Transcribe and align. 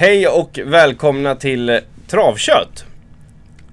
Hej 0.00 0.28
och 0.28 0.60
välkomna 0.64 1.34
till 1.34 1.80
Travkött. 2.06 2.84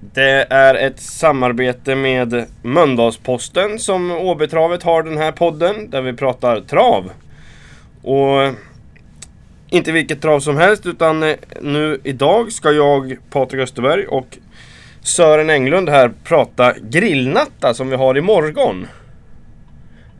Det 0.00 0.46
är 0.50 0.74
ett 0.74 1.00
samarbete 1.00 1.94
med 1.94 2.44
Mölndalsposten 2.62 3.78
som 3.78 4.10
Åbytravet 4.10 4.82
har 4.82 5.02
den 5.02 5.18
här 5.18 5.32
podden 5.32 5.90
där 5.90 6.02
vi 6.02 6.12
pratar 6.12 6.60
trav. 6.60 7.10
Och 8.02 8.54
inte 9.70 9.92
vilket 9.92 10.22
trav 10.22 10.40
som 10.40 10.56
helst 10.56 10.86
utan 10.86 11.22
eh, 11.22 11.36
nu 11.60 12.00
idag 12.04 12.52
ska 12.52 12.72
jag, 12.72 13.16
Patrik 13.30 13.62
Österberg 13.62 14.06
och 14.06 14.38
Sören 15.02 15.50
Englund 15.50 15.88
här 15.88 16.12
prata 16.24 16.74
grillnatta 16.80 17.74
som 17.74 17.88
vi 17.88 17.96
har 17.96 18.18
imorgon. 18.18 18.86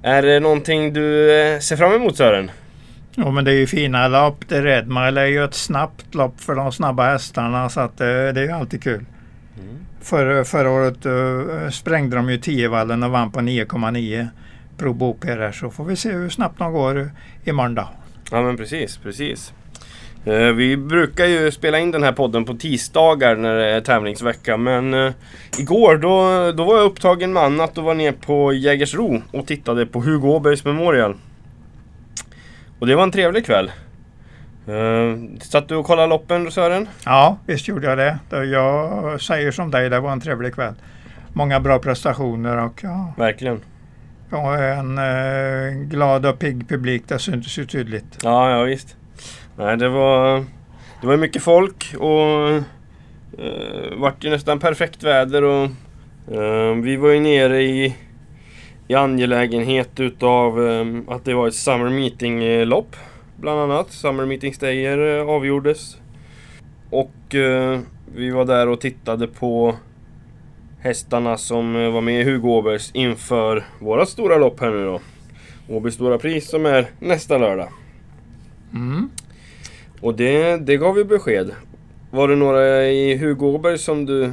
Är 0.03 0.23
det 0.23 0.41
någonting 0.41 0.93
du 0.93 1.41
eh, 1.41 1.59
ser 1.59 1.77
fram 1.77 1.93
emot 1.93 2.17
Sören? 2.17 2.51
Jo 3.19 3.31
men 3.31 3.45
det 3.45 3.51
är 3.51 3.55
ju 3.55 3.67
fina 3.67 4.09
lopp. 4.09 4.49
Det 4.49 4.63
Redmile 4.63 5.21
är 5.21 5.27
ju 5.27 5.45
ett 5.45 5.55
snabbt 5.55 6.15
lopp 6.15 6.41
för 6.41 6.55
de 6.55 6.73
snabba 6.73 7.07
hästarna 7.07 7.69
så 7.69 7.81
att 7.81 7.99
det, 7.99 8.33
det 8.33 8.41
är 8.41 8.45
ju 8.45 8.51
alltid 8.51 8.83
kul. 8.83 9.05
Mm. 9.61 9.77
För, 10.01 10.45
förra 10.45 10.71
året 10.71 11.07
uh, 11.07 11.71
sprängde 11.71 12.17
de 12.17 12.31
ju 12.31 12.37
10-vallen 12.37 13.03
och 13.03 13.11
vann 13.11 13.33
på 13.33 13.41
9,9 13.41 14.29
Pro 14.79 14.93
Boper 14.93 15.53
så 15.53 15.71
får 15.71 15.85
vi 15.85 15.97
se 15.97 16.13
hur 16.13 16.29
snabbt 16.29 16.59
de 16.59 16.73
går 16.73 17.11
imorgon 17.45 17.75
då. 17.75 17.89
Ja 18.31 18.43
men 18.43 18.57
precis, 18.57 18.97
precis. 18.97 19.53
Uh, 20.27 20.53
vi 20.53 20.77
brukar 20.77 21.27
ju 21.27 21.51
spela 21.51 21.79
in 21.79 21.91
den 21.91 22.03
här 22.03 22.13
podden 22.13 22.45
på 22.45 22.55
tisdagar 22.55 23.37
när 23.37 23.57
det 23.57 23.67
är 23.67 23.81
tävlingsvecka 23.81 24.57
men 24.57 24.95
uh, 24.95 25.13
igår 25.59 25.97
då, 25.97 26.53
då 26.53 26.65
var 26.65 26.77
jag 26.77 26.85
upptagen 26.85 27.33
med 27.33 27.43
annat 27.43 27.79
och 27.79 27.85
var 27.85 27.95
ner 27.95 28.13
på 28.13 28.53
Jägersro 28.53 29.23
och 29.33 29.47
tittade 29.47 29.87
på 29.87 30.01
Hugo 30.01 30.29
Åbergs 30.29 30.65
Memorial. 30.65 31.17
Och 32.79 32.87
det 32.87 32.95
var 32.95 33.03
en 33.03 33.11
trevlig 33.11 33.47
kväll. 33.47 33.71
Uh, 34.69 35.17
satt 35.41 35.69
du 35.69 35.77
och 35.77 35.87
kollade 35.87 36.09
loppen 36.09 36.51
Sören? 36.51 36.89
Ja, 37.05 37.39
visst 37.47 37.69
gjorde 37.69 37.87
jag 37.87 37.99
det. 37.99 38.47
Jag 38.47 39.21
säger 39.21 39.51
som 39.51 39.71
dig, 39.71 39.91
det 39.91 40.01
var 40.01 40.13
en 40.13 40.21
trevlig 40.21 40.55
kväll. 40.55 40.75
Många 41.33 41.61
bra 41.61 41.79
prestationer 41.79 42.65
och 42.65 42.81
ja. 42.83 43.13
Verkligen. 43.17 43.61
Och 44.31 44.55
en 44.55 44.99
uh, 44.99 45.83
glad 45.83 46.27
och 46.27 46.39
pigg 46.39 46.69
publik, 46.69 47.03
det 47.09 47.19
syntes 47.19 47.59
ju 47.59 47.67
tydligt. 47.67 48.19
Ja, 48.23 48.51
ja 48.51 48.63
visst. 48.63 48.97
Nej, 49.57 49.77
det 49.77 49.89
var, 49.89 50.45
det 51.01 51.07
var 51.07 51.17
mycket 51.17 51.43
folk 51.43 51.95
och 51.99 52.49
uh, 52.49 53.97
vart 53.97 54.25
ju 54.25 54.31
nästan 54.31 54.59
perfekt 54.59 55.03
väder 55.03 55.45
och 55.45 55.69
uh, 56.33 56.83
vi 56.83 56.97
var 56.97 57.11
ju 57.11 57.21
nere 57.21 57.63
i 57.63 57.97
i 58.89 58.95
angelägenhet 58.95 60.01
utav 60.01 60.59
um, 60.59 61.09
att 61.09 61.25
det 61.25 61.35
var 61.35 61.49
ett 61.49 61.55
Summer 61.55 61.91
Meeting-lopp. 61.91 62.97
Bland 63.37 63.61
annat. 63.61 63.93
Summer 63.93 64.27
Meeting 64.27 64.55
Stayer 64.55 64.99
uh, 64.99 65.29
avgjordes. 65.29 65.97
Och 66.91 67.35
uh, 67.35 67.79
vi 68.15 68.31
var 68.31 68.45
där 68.45 68.69
och 68.69 68.81
tittade 68.81 69.27
på 69.27 69.77
hästarna 70.81 71.37
som 71.37 71.93
var 71.93 72.01
med 72.01 72.21
i 72.21 72.25
Hugo 72.25 72.49
Åbergs 72.49 72.91
inför 72.95 73.65
våra 73.81 74.07
stora 74.07 74.39
lopp 74.39 74.61
här 74.61 74.71
nu 74.71 74.85
då. 74.85 75.01
Åby 75.69 75.91
Stora 75.91 76.19
Pris 76.19 76.51
som 76.51 76.67
är 76.67 76.87
nästa 77.01 77.39
lördag. 77.39 77.69
Mm. 78.73 79.11
Och 80.01 80.15
det, 80.15 80.57
det 80.57 80.77
gav 80.77 80.99
ju 80.99 81.05
besked. 81.05 81.51
Var 82.11 82.29
det 82.29 82.37
några 82.37 82.87
i 82.87 83.17
Hugo 83.17 83.47
Åberg 83.47 83.79
som 83.79 84.07
du 84.07 84.33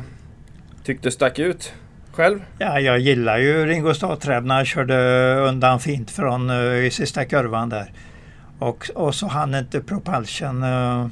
tyckte 0.84 1.12
stack 1.12 1.40
ut? 1.40 1.74
Själv? 2.14 2.40
Ja, 2.60 2.80
jag 2.80 3.00
gillar 3.00 3.38
ju 3.38 3.66
Ringo 3.66 3.94
Starr 3.94 4.42
när 4.42 4.56
han 4.56 4.66
körde 4.66 4.96
undan 5.36 5.80
fint 5.80 6.12
från 6.12 6.50
uh, 6.50 6.86
i 6.86 6.92
sista 6.92 7.26
kurvan 7.26 7.70
där. 7.70 7.92
Och, 8.60 8.90
och 8.96 9.16
så 9.16 9.28
hann 9.28 9.56
inte 9.56 9.82
Propulsion 9.82 10.64
uh, 10.64 11.08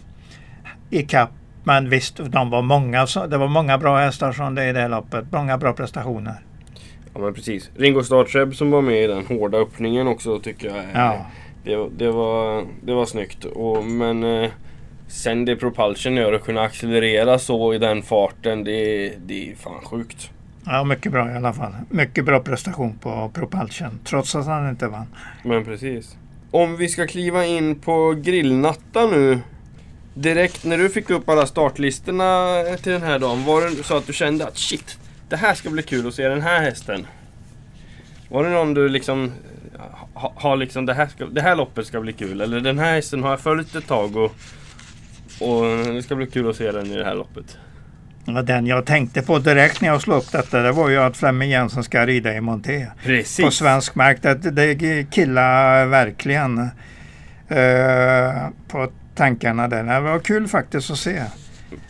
ikapp. 0.90 1.30
Men 1.64 1.90
visst, 1.90 2.18
de 2.18 2.50
var 2.50 2.62
många, 2.62 3.08
det 3.30 3.38
var 3.38 3.48
många 3.48 3.78
bra 3.78 3.98
hästar 3.98 4.32
från 4.32 4.56
det 4.56 4.70
i 4.70 4.74
det 4.74 4.88
loppet. 4.88 5.26
Många 5.32 5.58
bra 5.58 5.74
prestationer. 5.74 6.36
Ja 7.14 7.20
men 7.20 7.34
precis. 7.34 7.70
Ringo 7.76 8.04
Starr 8.04 8.52
som 8.52 8.72
var 8.72 8.82
med 8.82 9.04
i 9.04 9.08
den 9.08 9.26
hårda 9.26 9.58
öppningen 9.58 10.08
också 10.08 10.40
tycker 10.40 10.68
jag. 10.68 10.86
Ja. 10.94 11.26
Det, 11.64 11.90
det, 11.98 12.12
var, 12.12 12.66
det 12.84 12.94
var 12.94 13.06
snyggt. 13.06 13.46
Och, 13.46 13.86
men 13.86 14.24
eh, 14.24 14.50
sen 15.08 15.46
det 15.46 15.56
Propulsion 15.56 16.16
gör 16.16 16.34
att 16.34 16.44
kunna 16.44 16.62
accelerera 16.62 17.40
så 17.40 17.74
i 17.74 17.78
den 17.78 18.02
farten, 18.02 18.64
det, 18.64 19.14
det 19.26 19.52
är 19.52 19.56
fan 19.56 19.82
sjukt. 19.84 20.32
Ja, 20.66 20.84
mycket 20.84 21.12
bra 21.12 21.32
i 21.32 21.36
alla 21.36 21.54
fall. 21.54 21.74
Mycket 21.90 22.26
bra 22.26 22.40
prestation 22.40 22.98
på 22.98 23.32
Propulsion, 23.34 24.00
trots 24.04 24.36
att 24.36 24.46
han 24.46 24.70
inte 24.70 24.88
vann. 24.88 25.06
Men 25.44 25.66
precis. 25.66 26.18
Om 26.52 26.78
vi 26.78 26.90
ska 26.90 27.08
kliva 27.08 27.46
in 27.46 27.76
på 27.76 28.14
grillnatta 28.24 29.06
nu. 29.06 29.40
Direkt 30.14 30.66
när 30.66 30.78
du 30.78 30.90
fick 30.90 31.10
upp 31.10 31.30
alla 31.30 31.46
startlistorna 31.46 32.64
till 32.84 32.92
den 32.92 33.02
här 33.02 33.20
dagen, 33.20 33.46
var 33.46 33.62
det 33.62 33.84
så 33.84 33.98
att 33.98 34.08
du 34.08 34.14
kände 34.14 34.48
att 34.48 34.58
shit, 34.58 34.98
det 35.30 35.36
här 35.36 35.54
ska 35.54 35.70
bli 35.70 35.84
kul 35.84 36.08
att 36.08 36.14
se 36.14 36.28
den 36.28 36.42
här 36.42 36.62
hästen? 36.62 37.08
Var 38.30 38.44
det 38.44 38.50
någon 38.50 38.74
du 38.74 38.90
liksom 38.90 39.32
har 40.14 40.32
ha 40.36 40.56
liksom 40.56 40.86
det 40.86 40.94
här, 40.94 41.08
ska, 41.08 41.26
det 41.26 41.42
här 41.42 41.56
loppet 41.56 41.88
ska 41.88 42.02
bli 42.02 42.14
kul? 42.14 42.42
Eller 42.42 42.60
den 42.60 42.80
här 42.80 42.96
hästen 42.96 43.24
har 43.24 43.30
jag 43.30 43.40
följt 43.40 43.76
ett 43.76 43.88
tag 43.88 44.16
och, 44.16 44.36
och 45.40 45.64
det 45.94 46.04
ska 46.04 46.16
bli 46.16 46.28
kul 46.28 46.50
att 46.50 46.56
se 46.56 46.72
den 46.72 46.86
i 46.86 46.98
det 46.98 47.06
här 47.06 47.16
loppet? 47.16 47.58
Ja, 48.26 48.42
den 48.42 48.68
jag 48.68 48.86
tänkte 48.86 49.22
på 49.22 49.40
direkt 49.40 49.82
när 49.82 49.88
jag 49.88 50.02
slog 50.02 50.18
upp 50.18 50.32
detta 50.32 50.62
det 50.62 50.72
var 50.72 50.90
ju 50.90 50.98
att 50.98 51.18
Flemming 51.18 51.50
Jensen 51.50 51.84
ska 51.84 52.06
rida 52.06 52.34
i 52.34 52.42
Monté. 52.42 52.88
Precis. 53.04 53.46
På 53.46 53.52
svensk 53.52 53.96
mark. 53.96 54.22
Det, 54.22 54.34
det 54.34 55.06
killar 55.12 55.86
verkligen 55.86 56.60
uh, 56.60 58.50
på 58.68 58.92
tankarna 59.16 59.68
där. 59.68 59.84
Det 59.84 60.00
var 60.00 60.20
kul 60.20 60.48
faktiskt 60.48 60.92
att 60.92 60.98
se. 60.98 61.24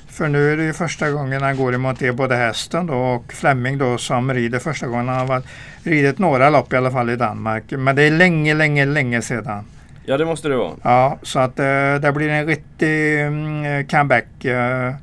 För 0.07 0.27
nu 0.27 0.53
är 0.53 0.57
det 0.57 0.63
ju 0.63 0.73
första 0.73 1.11
gången 1.11 1.41
han 1.41 1.57
går 1.57 1.73
i 1.73 1.77
Monté, 1.77 2.11
både 2.11 2.35
hästen 2.35 2.87
då 2.87 2.93
och 2.93 3.33
Flemming 3.33 3.77
då 3.77 3.97
som 3.97 4.33
rider 4.33 4.59
första 4.59 4.87
gången. 4.87 5.07
Han 5.07 5.29
har 5.29 5.41
ridit 5.83 6.17
några 6.17 6.49
lopp 6.49 6.73
i 6.73 6.75
alla 6.75 6.91
fall 6.91 7.09
i 7.09 7.15
Danmark. 7.15 7.63
Men 7.69 7.95
det 7.95 8.03
är 8.03 8.11
länge, 8.11 8.53
länge, 8.53 8.85
länge 8.85 9.21
sedan. 9.21 9.65
Ja 10.05 10.17
det 10.17 10.25
måste 10.25 10.47
det 10.47 10.55
vara. 10.55 10.73
Ja, 10.83 11.19
så 11.21 11.39
att 11.39 11.59
uh, 11.59 11.95
det 12.01 12.11
blir 12.15 12.29
en 12.29 12.45
riktig 12.45 13.25
um, 13.25 13.85
comeback. 13.87 14.45
Uh, 14.45 14.93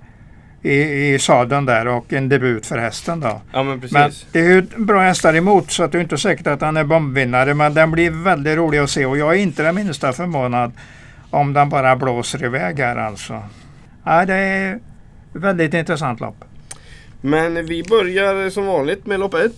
i, 0.63 1.15
i 1.15 1.19
sadeln 1.19 1.67
där 1.67 1.89
och 1.89 2.13
en 2.13 2.29
debut 2.29 2.67
för 2.67 2.79
hästen 2.79 3.21
då. 3.21 3.41
Ja, 3.53 3.63
men, 3.63 3.81
precis. 3.81 3.93
men 3.93 4.11
det 4.33 4.41
är 4.41 4.45
ju 4.45 4.63
bra 4.63 5.01
hästar 5.01 5.37
emot 5.37 5.71
så 5.71 5.83
att 5.83 5.93
det 5.93 5.99
är 5.99 6.03
inte 6.03 6.19
säkert 6.19 6.47
att 6.47 6.61
han 6.61 6.77
är 6.77 6.85
bombvinnare 6.85 7.55
men 7.55 7.75
den 7.75 7.91
blir 7.91 8.11
väldigt 8.11 8.57
rolig 8.57 8.79
att 8.79 8.91
se 8.91 9.07
och 9.07 9.19
jag 9.19 9.35
är 9.35 9.39
inte 9.39 9.63
den 9.63 9.75
minsta 9.75 10.13
förvånad 10.13 10.73
om 11.31 11.53
den 11.53 11.69
bara 11.69 11.97
blåser 11.97 12.45
iväg 12.45 12.79
här 12.79 12.97
alltså. 12.97 13.43
Ja, 14.05 14.25
det 14.25 14.35
är 14.35 14.79
väldigt 15.33 15.75
intressant 15.75 16.21
lopp. 16.21 16.45
Men 17.21 17.67
vi 17.67 17.83
börjar 17.83 18.51
som 18.51 18.67
vanligt 18.67 19.07
med 19.07 19.21
lopp 19.21 19.35
1. 19.35 19.53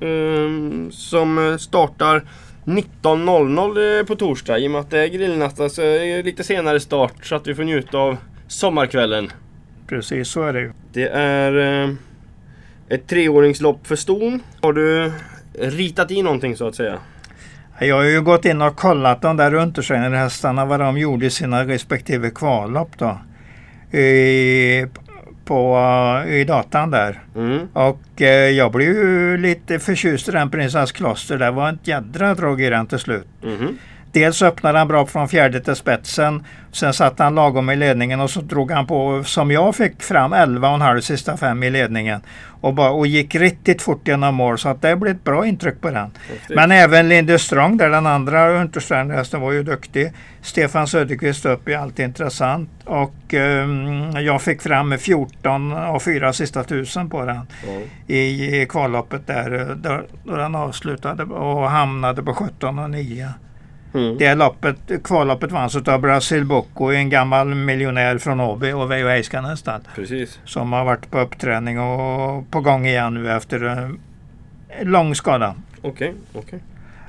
Um, 0.00 0.90
som 0.92 1.56
startar 1.60 2.24
19.00 2.64 4.04
på 4.04 4.16
torsdag. 4.16 4.58
I 4.58 4.66
och 4.66 4.70
med 4.70 4.80
att 4.80 4.90
det 4.90 5.00
är 5.00 5.06
grillnatta 5.06 5.68
så 5.68 5.82
är 5.82 6.16
det 6.16 6.22
lite 6.22 6.44
senare 6.44 6.80
start 6.80 7.26
så 7.26 7.34
att 7.34 7.46
vi 7.46 7.54
får 7.54 7.64
njuta 7.64 7.98
av 7.98 8.16
sommarkvällen. 8.48 9.30
Precis 9.86 10.28
så 10.28 10.42
är 10.42 10.52
det 10.52 10.60
ju. 10.60 10.72
Det 10.92 11.08
är 11.08 11.82
eh, 11.84 11.90
ett 12.88 13.06
treåringslopp 13.06 13.86
för 13.86 13.96
ston. 13.96 14.42
Har 14.60 14.72
du 14.72 15.12
ritat 15.58 16.10
i 16.10 16.22
någonting 16.22 16.56
så 16.56 16.68
att 16.68 16.74
säga? 16.74 16.98
Jag 17.78 17.96
har 17.96 18.04
ju 18.04 18.22
gått 18.22 18.44
in 18.44 18.62
och 18.62 18.76
kollat 18.76 19.22
de 19.22 19.36
där 19.36 19.54
untersteinerhästarna 19.54 20.64
vad 20.64 20.80
de 20.80 20.98
gjorde 20.98 21.26
i 21.26 21.30
sina 21.30 21.64
respektive 21.64 22.30
kvallopp 22.30 22.98
då. 22.98 23.18
I, 23.98 24.86
på, 25.44 25.78
i 26.28 26.44
datan 26.44 26.90
där. 26.90 27.20
Mm. 27.36 27.68
Och 27.72 28.22
eh, 28.22 28.50
jag 28.50 28.72
blev 28.72 28.88
ju 28.88 29.36
lite 29.36 29.78
förtjust 29.78 30.28
i 30.28 30.32
den 30.32 30.50
prinsess 30.50 30.92
kloster. 30.92 31.38
Det 31.38 31.50
var 31.50 31.72
ett 31.72 31.88
jädra 31.88 32.34
drag 32.34 32.60
i 32.60 32.70
den 32.70 32.86
till 32.86 32.98
slut. 32.98 33.26
Mm. 33.42 33.78
Dels 34.16 34.42
öppnade 34.42 34.78
han 34.78 34.88
bra 34.88 35.06
från 35.06 35.28
fjärde 35.28 35.60
till 35.60 35.76
spetsen. 35.76 36.44
Sen 36.72 36.92
satt 36.92 37.18
han 37.18 37.34
lagom 37.34 37.70
i 37.70 37.76
ledningen 37.76 38.20
och 38.20 38.30
så 38.30 38.40
drog 38.40 38.70
han 38.70 38.86
på, 38.86 39.24
som 39.24 39.50
jag 39.50 39.76
fick 39.76 40.02
fram, 40.02 40.34
11,5 40.34 41.00
sista 41.00 41.36
fem 41.36 41.62
i 41.62 41.70
ledningen. 41.70 42.20
Och, 42.60 42.74
bara, 42.74 42.90
och 42.90 43.06
gick 43.06 43.34
riktigt 43.34 43.82
fort 43.82 44.08
genom 44.08 44.34
mål 44.34 44.58
så 44.58 44.68
att 44.68 44.82
det 44.82 44.96
blev 44.96 45.16
ett 45.16 45.24
bra 45.24 45.46
intryck 45.46 45.80
på 45.80 45.90
den. 45.90 46.10
Men 46.48 46.72
även 46.72 47.08
Linde 47.08 47.38
Strong 47.38 47.76
där 47.76 47.90
den 47.90 48.06
andra 48.06 48.50
Untersteinhästen 48.50 49.40
var 49.40 49.52
ju 49.52 49.62
duktig. 49.62 50.12
Stefan 50.42 50.86
Söderqvist 50.86 51.46
upp 51.46 51.68
är 51.68 51.76
alltid 51.76 52.04
intressant. 52.04 52.70
Och 52.84 53.34
um, 53.34 54.10
jag 54.10 54.42
fick 54.42 54.62
fram 54.62 54.98
14 54.98 55.72
och 55.72 56.02
4 56.02 56.32
sista 56.32 56.64
tusen 56.64 57.10
på 57.10 57.24
den 57.24 57.36
mm. 57.36 57.82
i, 58.06 58.60
i 58.62 58.66
kvalloppet 58.66 59.26
där, 59.26 59.76
då, 59.76 60.00
då 60.24 60.36
den 60.36 60.54
avslutade 60.54 61.22
och 61.22 61.70
hamnade 61.70 62.22
på 62.22 62.34
17 62.34 62.78
och 62.78 62.90
9. 62.90 63.28
Mm. 63.94 64.18
Det 64.18 64.34
loppet, 64.34 64.76
kvalloppet 65.04 65.52
vanns 65.52 65.76
av 65.76 66.00
Brasil 66.00 66.44
Bocco, 66.44 66.92
en 66.92 67.10
gammal 67.10 67.54
miljonär 67.54 68.18
från 68.18 68.40
Åby 68.40 68.72
och 68.72 68.90
Veijo 68.90 69.08
Heiskanen 69.08 69.56
Precis. 69.94 70.40
Som 70.44 70.72
har 70.72 70.84
varit 70.84 71.10
på 71.10 71.20
uppträning 71.20 71.80
och 71.80 72.50
på 72.50 72.60
gång 72.60 72.86
igen 72.86 73.14
nu 73.14 73.32
efter 73.32 73.60
en 73.60 73.98
lång 74.82 75.14
skada. 75.14 75.54
Okej, 75.82 76.14
okay. 76.32 76.42
Okay. 76.42 76.58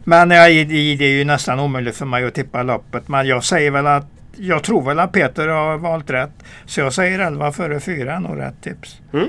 Men 0.04 0.32
ja, 0.32 0.48
det 0.48 1.06
är 1.06 1.18
ju 1.18 1.26
nästan 1.26 1.60
omöjligt 1.60 1.96
för 1.96 2.06
mig 2.06 2.26
att 2.26 2.34
tippa 2.34 2.64
loppet. 2.64 3.08
Men 3.08 3.28
jag 3.28 3.44
säger 3.44 3.72
väl 3.72 3.88
att 3.88 4.08
jag 4.36 4.64
tror 4.64 4.82
väl 4.82 5.00
att 5.00 5.12
Peter 5.12 5.48
har 5.48 5.78
valt 5.78 6.10
rätt. 6.10 6.32
Så 6.66 6.80
jag 6.80 6.94
säger 6.94 7.20
11 7.20 7.52
före 7.52 7.80
4 7.80 8.14
är 8.14 8.20
nog 8.20 8.40
rätt 8.40 8.62
tips. 8.62 9.02
Mm. 9.14 9.28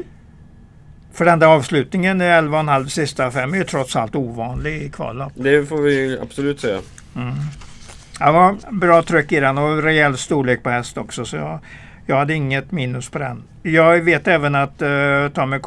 För 1.13 1.25
den 1.25 1.39
där 1.39 1.47
avslutningen, 1.47 2.23
11,5 2.23 2.87
sista 2.87 3.31
fem, 3.31 3.55
är 3.55 3.59
ju 3.59 3.65
trots 3.65 3.97
allt 3.97 4.15
ovanlig 4.15 4.83
i 4.83 4.91
kvallopp. 4.91 5.33
Det 5.35 5.67
får 5.67 5.83
vi 5.83 6.19
absolut 6.23 6.61
säga. 6.61 6.81
Mm. 7.19 7.35
Det 8.19 8.33
var 8.33 8.57
bra 8.71 9.03
tryck 9.03 9.33
i 9.33 9.41
den 9.41 9.59
och 9.59 9.83
rejäl 9.83 10.17
storlek 10.17 10.63
på 10.63 10.71
häst 10.71 10.99
också. 10.99 11.25
Så 11.25 11.37
jag, 11.37 11.59
jag 12.07 12.17
hade 12.17 12.35
inget 12.35 12.73
minus 12.73 13.11
på 13.11 13.19
den. 13.19 13.43
Jag 13.63 14.01
vet 14.01 14.29
även 14.29 14.55
att 14.55 14.83
uh, 14.83 15.29
Tommy 15.29 15.59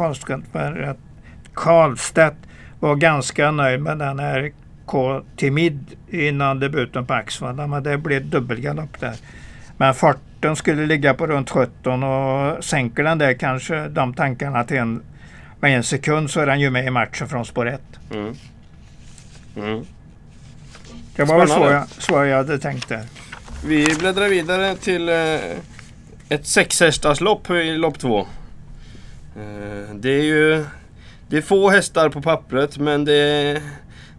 Karlstedt 1.53 2.37
var 2.79 2.95
ganska 2.95 3.51
nöjd 3.51 3.81
med 3.81 3.97
den 3.97 4.19
här 4.19 4.51
K 4.85 5.21
Timid 5.37 5.85
innan 6.09 6.59
debuten 6.59 7.05
på 7.05 7.13
Axvalla. 7.13 7.67
Men 7.67 7.83
det 7.83 7.97
blev 7.97 8.29
dubbelgalopp 8.29 8.99
där. 8.99 9.15
Men 9.77 9.93
farten 9.93 10.55
skulle 10.55 10.85
ligga 10.85 11.13
på 11.13 11.27
runt 11.27 11.49
17 11.49 12.03
och 12.03 12.63
sänker 12.63 13.03
den 13.03 13.17
där 13.17 13.33
kanske 13.33 13.87
de 13.87 14.13
tankarna 14.13 14.63
till 14.63 14.77
en 14.77 15.01
med 15.61 15.77
en 15.77 15.83
sekund 15.83 16.29
så 16.29 16.39
är 16.39 16.45
den 16.45 16.59
ju 16.59 16.69
med 16.69 16.85
i 16.85 16.89
matchen 16.89 17.27
från 17.27 17.45
spår 17.45 17.67
1. 17.67 17.81
Mm. 18.11 18.35
Mm. 19.55 19.85
Det 21.15 21.23
var 21.23 21.39
väl 21.39 21.47
så 21.47 21.59
jag, 21.59 21.87
så 21.87 22.25
jag 22.25 22.37
hade 22.37 22.59
tänkt 22.59 22.89
där. 22.89 23.05
Vi 23.65 23.95
bläddrar 23.99 24.29
vidare 24.29 24.75
till 24.75 25.09
eh, 25.09 25.15
ett 26.29 26.47
sexhästarslopp 26.47 27.49
i 27.49 27.77
lopp 27.77 27.99
två. 27.99 28.19
Eh, 29.35 29.95
det 29.95 30.09
är 30.09 30.23
ju 30.23 30.65
det 31.27 31.37
är 31.37 31.41
få 31.41 31.69
hästar 31.69 32.09
på 32.09 32.21
pappret 32.21 32.77
men 32.77 33.05
det 33.05 33.13
är, 33.13 33.61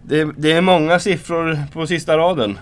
det, 0.02 0.32
det 0.36 0.52
är 0.52 0.60
många 0.60 0.98
siffror 0.98 1.58
på 1.72 1.86
sista 1.86 2.18
raden. 2.18 2.58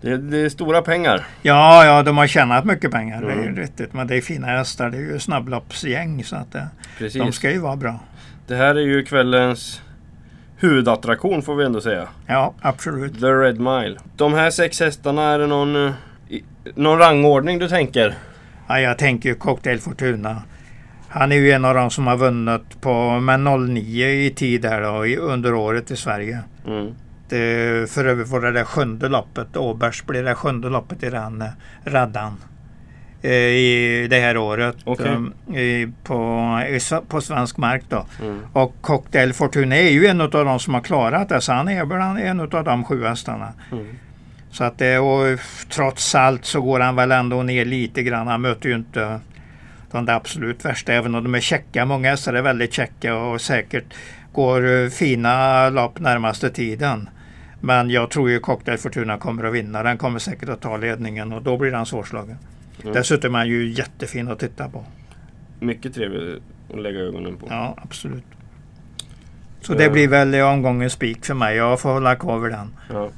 Det, 0.00 0.16
det, 0.16 0.38
är 0.38 0.48
stora 0.48 0.82
pengar. 0.82 1.26
Ja, 1.42 1.84
ja, 1.84 2.02
de 2.02 2.16
har 2.16 2.26
tjänat 2.26 2.64
mycket 2.64 2.90
pengar. 2.90 3.16
Mm. 3.16 3.28
Det 3.28 3.34
är 3.34 3.42
ju 3.42 3.48
mm. 3.48 3.60
riktigt. 3.60 3.92
Men 3.92 4.06
det 4.06 4.16
är 4.16 4.20
fina 4.20 4.46
hästar. 4.46 4.90
Det 4.90 4.96
är 4.96 5.00
ju 5.00 5.18
snabbloppsgäng. 5.18 6.24
Så 6.24 6.36
att 6.36 6.52
det, 6.52 6.68
de 7.14 7.32
ska 7.32 7.50
ju 7.50 7.58
vara 7.58 7.76
bra. 7.76 8.00
Det 8.46 8.56
här 8.56 8.74
är 8.74 8.80
ju 8.80 9.04
kvällens 9.04 9.82
huvudattraktion 10.56 11.42
får 11.42 11.54
vi 11.54 11.64
ändå 11.64 11.80
säga. 11.80 12.08
Ja, 12.26 12.54
absolut. 12.60 13.20
The 13.20 13.26
Red 13.26 13.60
Mile. 13.60 13.96
De 14.16 14.34
här 14.34 14.50
sex 14.50 14.80
hästarna, 14.80 15.22
är 15.22 15.38
det 15.38 15.46
någon, 15.46 15.92
någon 16.74 16.98
rangordning 16.98 17.58
du 17.58 17.68
tänker? 17.68 18.14
Ja, 18.68 18.80
jag 18.80 18.98
tänker 18.98 19.28
ju 19.28 19.34
Cocktail 19.34 19.80
Fortuna. 19.80 20.42
Han 21.08 21.32
är 21.32 21.36
ju 21.36 21.52
en 21.52 21.64
av 21.64 21.74
de 21.74 21.90
som 21.90 22.06
har 22.06 22.16
vunnit 22.16 22.80
på 22.80 23.20
med 23.20 23.40
09 23.40 24.06
i 24.08 24.30
tid 24.30 24.64
här 24.64 24.80
då, 24.80 25.22
under 25.22 25.54
året 25.54 25.90
i 25.90 25.96
Sverige. 25.96 26.40
Mm. 26.66 26.94
Det, 27.28 27.90
för 27.90 28.04
övrigt 28.04 28.28
var 28.28 28.40
det 28.40 28.52
det 28.52 28.64
sjunde 28.64 29.08
loppet. 29.08 29.56
Åbergs 29.56 30.06
blir 30.06 30.22
det 30.22 30.34
sjunde 30.34 30.68
loppet 30.68 31.02
i 31.02 31.10
den 31.10 31.42
eh, 31.42 31.48
raddan. 31.84 32.36
Eh, 33.24 33.30
I 33.32 34.06
det 34.10 34.20
här 34.20 34.36
året. 34.36 34.76
Okay. 34.84 35.08
Um, 35.08 35.34
i, 35.56 35.88
på, 36.02 36.60
i, 36.68 36.80
på 37.08 37.20
svensk 37.20 37.56
mark 37.56 37.82
då. 37.88 38.06
Mm. 38.22 38.40
Och 38.52 38.74
Cocktail 38.80 39.32
Fortuna 39.32 39.76
är 39.76 39.90
ju 39.90 40.06
en 40.06 40.20
av 40.20 40.30
de 40.30 40.58
som 40.58 40.74
har 40.74 40.80
klarat 40.80 41.28
det. 41.28 41.40
Så 41.40 41.52
han 41.52 41.68
är 41.68 41.84
bland 41.84 42.18
en 42.18 42.40
av 42.40 42.64
de 42.64 42.84
sju 42.84 43.04
hästarna. 43.04 43.52
Mm. 43.72 43.86
Så 44.50 44.64
att 44.64 44.78
det, 44.78 44.98
och 44.98 45.38
trots 45.68 46.14
allt 46.14 46.44
så 46.44 46.60
går 46.60 46.80
han 46.80 46.96
väl 46.96 47.12
ändå 47.12 47.42
ner 47.42 47.64
lite 47.64 48.02
grann. 48.02 48.26
Han 48.26 48.40
möter 48.40 48.68
ju 48.68 48.74
inte 48.74 49.20
de 49.90 50.08
absolut 50.08 50.64
värsta. 50.64 50.92
Även 50.92 51.14
om 51.14 51.24
de 51.24 51.34
är 51.34 51.40
checka. 51.40 51.84
Många 51.84 52.10
hästar 52.10 52.34
är 52.34 52.42
väldigt 52.42 52.72
checka 52.72 53.16
och 53.16 53.40
säkert 53.40 53.94
går 54.32 54.82
eh, 54.82 54.88
fina 54.88 55.68
lopp 55.70 56.00
närmaste 56.00 56.50
tiden. 56.50 57.08
Men 57.60 57.90
jag 57.90 58.10
tror 58.10 58.30
ju 58.30 58.40
Cocktail 58.40 58.78
Fortuna 58.78 59.18
kommer 59.18 59.44
att 59.44 59.54
vinna. 59.54 59.82
Den 59.82 59.98
kommer 59.98 60.18
säkert 60.18 60.48
att 60.48 60.60
ta 60.60 60.76
ledningen 60.76 61.32
och 61.32 61.42
då 61.42 61.56
blir 61.56 61.70
den 61.70 61.86
svårslagen. 61.86 62.36
Mm. 62.82 62.94
Dessutom 62.94 63.34
är 63.34 63.38
han 63.38 63.48
ju 63.48 63.68
jättefin 63.68 64.28
att 64.28 64.38
titta 64.38 64.68
på. 64.68 64.84
Mycket 65.60 65.94
trevlig 65.94 66.42
att 66.72 66.80
lägga 66.80 66.98
ögonen 66.98 67.36
på. 67.36 67.46
Ja, 67.50 67.74
absolut. 67.76 68.24
Så 69.60 69.74
det 69.74 69.90
blir 69.90 70.08
väl 70.08 70.34
omgången 70.34 70.90
spik 70.90 71.24
för 71.24 71.34
mig. 71.34 71.56
Jag 71.56 71.80
får 71.80 71.92
hålla 71.92 72.16
kvar 72.16 72.38
vid 72.38 72.52
den. 72.52 72.76
Ja, 72.92 73.10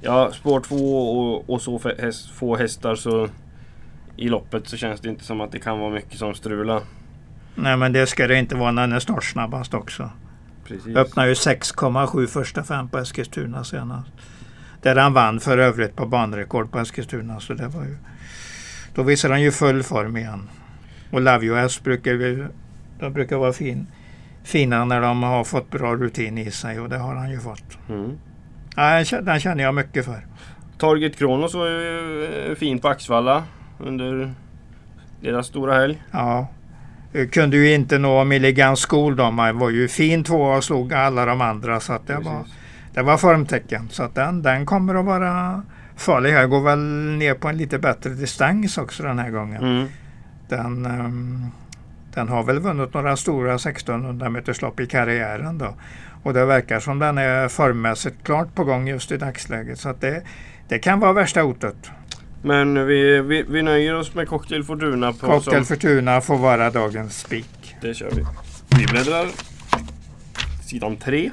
ja 0.00 0.32
spår 0.32 0.60
två 0.60 1.10
och, 1.10 1.50
och 1.50 1.62
så 1.62 1.80
häst, 1.98 2.30
få 2.30 2.56
hästar 2.56 2.94
så 2.94 3.28
i 4.16 4.28
loppet 4.28 4.68
så 4.68 4.76
känns 4.76 5.00
det 5.00 5.08
inte 5.08 5.24
som 5.24 5.40
att 5.40 5.52
det 5.52 5.58
kan 5.58 5.78
vara 5.78 5.90
mycket 5.90 6.18
som 6.18 6.34
strular. 6.34 6.82
Nej 7.54 7.76
men 7.76 7.92
det 7.92 8.06
ska 8.06 8.26
det 8.26 8.38
inte 8.38 8.54
vara 8.54 8.70
när 8.70 8.82
den 8.82 8.92
är 8.92 9.00
startsnabbast 9.00 9.74
också. 9.74 10.10
Precis. 10.64 10.96
Öppnar 10.96 11.26
ju 11.26 11.32
6,7 11.32 12.26
första 12.26 12.62
fem 12.64 12.88
på 12.88 12.98
Eskilstuna 12.98 13.64
senast. 13.64 14.10
Där 14.82 14.96
han 14.96 15.12
vann 15.12 15.40
för 15.40 15.58
övrigt 15.58 15.96
på 15.96 16.06
banrekord 16.06 16.70
på 16.70 16.78
Eskilstuna. 16.78 17.40
Så 17.40 17.54
det 17.54 17.68
var 17.68 17.84
ju, 17.84 17.96
då 18.94 19.02
visar 19.02 19.30
han 19.30 19.42
ju 19.42 19.52
full 19.52 19.82
form 19.82 20.16
igen. 20.16 20.48
Och 21.10 21.20
Love 21.20 21.46
US 21.46 21.82
brukar, 21.82 22.12
ju, 22.12 22.46
de 23.00 23.12
brukar 23.12 23.36
vara 23.36 23.52
fin, 23.52 23.86
fina 24.44 24.84
när 24.84 25.00
de 25.00 25.22
har 25.22 25.44
fått 25.44 25.70
bra 25.70 25.96
rutin 25.96 26.38
i 26.38 26.50
sig 26.50 26.80
och 26.80 26.88
det 26.88 26.98
har 26.98 27.14
han 27.14 27.30
ju 27.30 27.40
fått. 27.40 27.78
Mm. 27.88 28.18
Ja, 28.76 29.04
den 29.22 29.40
känner 29.40 29.64
jag 29.64 29.74
mycket 29.74 30.04
för. 30.04 30.26
Target 30.78 31.16
Kronos 31.16 31.54
var 31.54 31.66
ju 31.66 32.24
eh, 32.24 32.54
fin 32.54 32.78
på 32.78 32.88
Axvalla 32.88 33.44
under 33.78 34.34
deras 35.20 35.46
stora 35.46 35.74
helg. 35.74 36.02
Ja, 36.10 36.48
kunde 37.32 37.56
ju 37.56 37.74
inte 37.74 37.98
nå 37.98 38.24
Milligan 38.24 38.76
School. 38.76 39.32
Man 39.32 39.58
var 39.58 39.70
ju 39.70 39.88
fin 39.88 40.24
tvåa 40.24 40.56
och 40.56 40.64
slog 40.64 40.92
alla 40.92 41.24
de 41.24 41.40
andra. 41.40 41.80
Så 41.80 41.92
att 41.92 42.06
det, 42.06 42.16
var, 42.16 42.44
det 42.94 43.02
var 43.02 43.16
formtecken. 43.16 43.88
Så 43.90 44.02
att 44.02 44.14
den, 44.14 44.42
den 44.42 44.66
kommer 44.66 44.94
att 44.94 45.04
vara 45.04 45.62
farlig. 45.98 46.32
Jag 46.32 46.50
går 46.50 46.60
väl 46.60 46.78
ner 47.18 47.34
på 47.34 47.48
en 47.48 47.56
lite 47.56 47.78
bättre 47.78 48.10
distans 48.10 48.78
också 48.78 49.02
den 49.02 49.18
här 49.18 49.30
gången. 49.30 49.62
Mm. 49.62 49.88
Den, 50.48 50.86
um, 50.86 51.46
den 52.14 52.28
har 52.28 52.42
väl 52.42 52.58
vunnit 52.58 52.94
några 52.94 53.16
stora 53.16 53.54
1600 53.54 54.30
meterslopp 54.30 54.80
i 54.80 54.86
karriären 54.86 55.58
då. 55.58 55.74
Och 56.22 56.34
det 56.34 56.44
verkar 56.44 56.80
som 56.80 56.98
den 56.98 57.18
är 57.18 57.48
formmässigt 57.48 58.16
klart 58.24 58.54
på 58.54 58.64
gång 58.64 58.88
just 58.88 59.12
i 59.12 59.16
dagsläget. 59.16 59.78
Så 59.78 59.88
att 59.88 60.00
det, 60.00 60.22
det 60.68 60.78
kan 60.78 61.00
vara 61.00 61.12
värsta 61.12 61.40
hotet. 61.40 61.90
Men 62.42 62.86
vi, 62.86 63.20
vi, 63.20 63.44
vi 63.48 63.62
nöjer 63.62 63.94
oss 63.94 64.14
med 64.14 64.28
Cocktail 64.28 64.64
Fortuna. 64.64 65.12
På 65.12 65.26
Cocktail 65.26 65.66
som... 65.66 65.76
Fortuna 65.76 66.20
får 66.20 66.38
vara 66.38 66.70
dagens 66.70 67.18
spik. 67.18 67.76
Det 67.80 67.94
kör 67.94 68.10
vi. 68.10 68.24
Vi 68.78 68.86
bläddrar 68.86 69.26
sidan 70.66 70.96
3. 70.96 71.30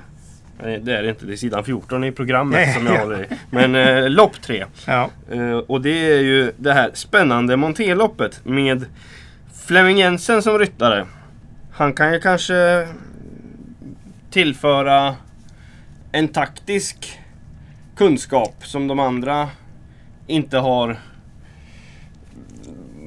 Nej, 0.63 0.79
det 0.79 0.97
är 0.97 1.03
det 1.03 1.09
inte. 1.09 1.25
Det 1.25 1.33
är 1.33 1.37
sidan 1.37 1.63
14 1.63 2.03
i 2.03 2.11
programmet 2.11 2.73
som 2.73 2.85
jag 2.85 2.99
håller 2.99 3.23
i. 3.23 3.27
Men 3.49 3.75
eh, 3.75 4.09
lopp 4.09 4.41
3. 4.41 4.65
Ja. 4.87 5.09
Eh, 5.31 5.57
och 5.57 5.81
det 5.81 6.13
är 6.13 6.19
ju 6.21 6.51
det 6.57 6.73
här 6.73 6.91
spännande 6.93 7.57
Monteloppet 7.57 8.45
med 8.45 8.85
Flemming 9.65 9.97
Jensen 9.97 10.41
som 10.41 10.59
ryttare. 10.59 11.05
Han 11.71 11.93
kan 11.93 12.13
ju 12.13 12.19
kanske 12.19 12.87
tillföra 14.31 15.15
en 16.11 16.27
taktisk 16.27 17.19
kunskap 17.95 18.55
som 18.59 18.87
de 18.87 18.99
andra 18.99 19.49
inte 20.27 20.57
har 20.57 20.97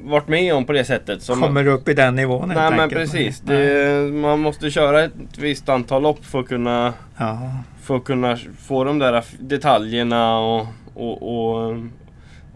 varit 0.09 0.29
med 0.29 0.55
om 0.55 0.65
på 0.65 0.73
det 0.73 0.85
sättet. 0.85 1.23
Som 1.23 1.41
Kommer 1.41 1.67
upp 1.67 1.89
i 1.89 1.95
den 1.95 2.15
nivån 2.15 2.53
Nej 2.55 2.71
men 2.77 2.89
precis. 2.89 3.41
Det, 3.41 4.13
man 4.13 4.41
måste 4.41 4.71
köra 4.71 5.05
ett 5.05 5.39
visst 5.39 5.69
antal 5.69 6.03
lopp 6.03 6.25
för 6.25 6.41
att 6.41 6.49
kunna, 6.49 6.95
ja. 7.17 7.51
för 7.83 7.97
att 7.97 8.05
kunna 8.05 8.39
få 8.67 8.85
de 8.85 8.99
där 8.99 9.25
detaljerna 9.41 10.39
och, 10.39 10.67
och, 10.95 11.23
och, 11.23 11.77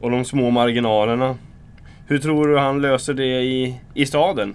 och 0.01 0.11
de 0.11 0.25
små 0.25 0.51
marginalerna. 0.51 1.37
Hur 2.07 2.19
tror 2.19 2.49
du 2.49 2.59
han 2.59 2.83
löser 2.83 3.15
det 3.15 3.41
i, 3.43 3.81
i 3.95 4.07
staden? 4.07 4.55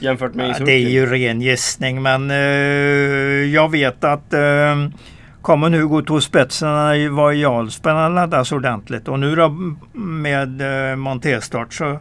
Jämfört 0.00 0.34
med 0.34 0.56
ja, 0.58 0.64
Det 0.64 0.72
är 0.72 0.88
ju 0.88 1.06
ren 1.06 1.40
gissning 1.40 2.02
men 2.02 2.30
uh, 2.30 2.36
jag 3.54 3.70
vet 3.70 4.04
att 4.04 4.34
uh, 4.34 4.88
kommer 5.46 5.68
nu 5.68 5.88
gå 5.88 6.02
till 6.02 6.20
spetsen 6.20 6.68
var 6.68 7.08
vad 7.08 7.34
Jarlsberg 7.34 8.14
laddas 8.14 8.52
ordentligt. 8.52 9.08
Och 9.08 9.18
nu 9.18 9.36
då 9.36 9.48
med 9.92 10.60
eh, 10.90 10.96
så 11.72 11.98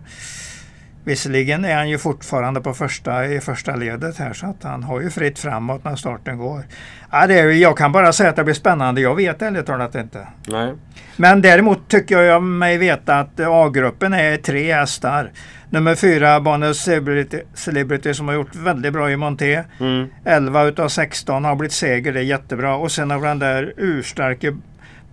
Visserligen 1.05 1.65
är 1.65 1.75
han 1.75 1.89
ju 1.89 1.97
fortfarande 1.97 2.61
på 2.61 2.73
första, 2.73 3.25
i 3.25 3.39
första 3.39 3.75
ledet 3.75 4.17
här 4.17 4.33
så 4.33 4.45
att 4.45 4.63
han 4.63 4.83
har 4.83 5.01
ju 5.01 5.09
fritt 5.09 5.39
framåt 5.39 5.83
när 5.83 5.95
starten 5.95 6.37
går. 6.37 6.63
Ja, 7.11 7.27
det 7.27 7.39
är, 7.39 7.51
jag 7.51 7.77
kan 7.77 7.91
bara 7.91 8.13
säga 8.13 8.29
att 8.29 8.35
det 8.35 8.43
blir 8.43 8.53
spännande. 8.53 9.01
Jag 9.01 9.15
vet 9.15 9.41
ärligt 9.41 9.65
talat 9.65 9.95
inte. 9.95 10.27
Nej. 10.47 10.73
Men 11.15 11.41
däremot 11.41 11.87
tycker 11.87 12.21
jag 12.21 12.43
mig 12.43 12.77
veta 12.77 13.19
att 13.19 13.39
A-gruppen 13.39 14.13
är 14.13 14.37
tre 14.37 14.73
hästar. 14.73 15.31
Nummer 15.69 15.95
fyra, 15.95 16.39
Bonus 16.39 16.83
Celebrity, 16.83 17.41
Celebrity 17.53 18.13
som 18.13 18.27
har 18.27 18.35
gjort 18.35 18.55
väldigt 18.55 18.93
bra 18.93 19.11
i 19.11 19.17
Monté. 19.17 19.63
Mm. 19.79 20.07
11 20.23 20.63
utav 20.63 20.89
16 20.89 21.45
har 21.45 21.55
blivit 21.55 21.73
seger, 21.73 22.13
det 22.13 22.19
är 22.19 22.23
jättebra. 22.23 22.75
Och 22.75 22.91
sen 22.91 23.11
har 23.11 23.19
vi 23.19 23.27
den 23.27 23.39
där 23.39 23.73
urstarke 23.77 24.57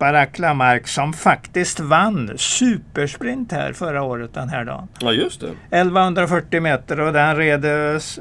Barack 0.03 0.39
Lamarck 0.39 0.89
som 0.89 1.13
faktiskt 1.13 1.81
vann 1.81 2.31
supersprint 2.37 3.53
här 3.53 3.73
förra 3.73 4.03
året 4.03 4.35
den 4.35 4.49
här 4.49 4.65
dagen. 4.65 4.89
Ja 5.01 5.13
just 5.13 5.41
det. 5.41 5.47
1140 5.47 6.61
meter 6.61 7.01
och 7.01 7.13
den 7.13 7.37
red 7.37 7.65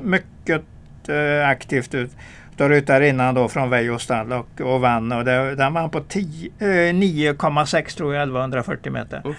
mycket 0.01 0.61
eh, 1.07 1.49
aktivt 1.49 1.93
ut. 1.93 2.11
Då 2.57 2.67
ryttarinnan 2.67 3.35
då 3.35 3.47
från 3.47 3.99
stall 3.99 4.31
och, 4.31 4.61
och 4.61 4.81
vann 4.81 5.11
och 5.11 5.25
det, 5.25 5.55
den 5.55 5.73
vann 5.73 5.89
på 5.89 5.99
9,6 5.99 7.97
tror 7.97 8.13
jag 8.13 8.23
1140 8.23 8.91
meter. 8.91 9.21
Oh, 9.23 9.33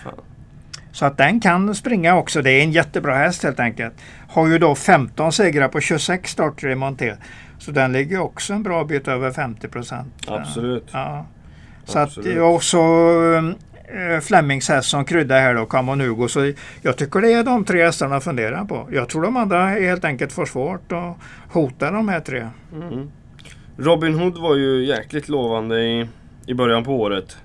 Så 0.92 1.06
att 1.06 1.16
den 1.16 1.40
kan 1.40 1.74
springa 1.74 2.16
också. 2.16 2.42
Det 2.42 2.50
är 2.50 2.62
en 2.62 2.72
jättebra 2.72 3.14
häst 3.14 3.42
helt 3.42 3.60
enkelt. 3.60 3.94
Har 4.28 4.48
ju 4.48 4.58
då 4.58 4.74
15 4.74 5.32
segrar 5.32 5.68
på 5.68 5.80
26 5.80 6.30
starter 6.30 6.68
i 6.68 6.74
monté. 6.74 7.14
Så 7.58 7.70
den 7.70 7.92
ligger 7.92 8.20
också 8.20 8.52
en 8.52 8.62
bra 8.62 8.84
bit 8.84 9.08
över 9.08 9.30
50 9.30 9.68
procent. 9.68 10.14
Absolut. 10.26 10.88
Ja. 10.92 11.26
Så 11.84 11.98
Absolut. 11.98 12.38
att, 12.38 12.42
och 12.42 12.62
så 12.62 12.82
äh, 13.92 14.20
Flemings 14.20 14.68
häst 14.68 14.90
som 14.90 15.04
krydda 15.04 15.34
här 15.34 15.54
då, 15.54 15.66
Camonugo. 15.66 16.28
Så 16.28 16.52
jag 16.82 16.96
tycker 16.96 17.20
det 17.20 17.32
är 17.32 17.44
de 17.44 17.64
tre 17.64 17.84
hästarna 17.84 18.16
att 18.16 18.24
fundera 18.24 18.64
på. 18.64 18.88
Jag 18.92 19.08
tror 19.08 19.22
de 19.22 19.36
andra 19.36 19.66
helt 19.66 20.04
enkelt 20.04 20.32
får 20.32 20.46
svårt 20.46 20.92
att 20.92 21.16
hota 21.48 21.90
de 21.90 22.08
här 22.08 22.20
tre. 22.20 22.48
Mm. 22.72 23.10
Robin 23.76 24.14
Hood 24.14 24.38
var 24.38 24.56
ju 24.56 24.84
jäkligt 24.84 25.28
lovande 25.28 25.80
i, 25.80 26.08
i 26.46 26.54
början 26.54 26.84
på 26.84 27.00
året. 27.00 27.36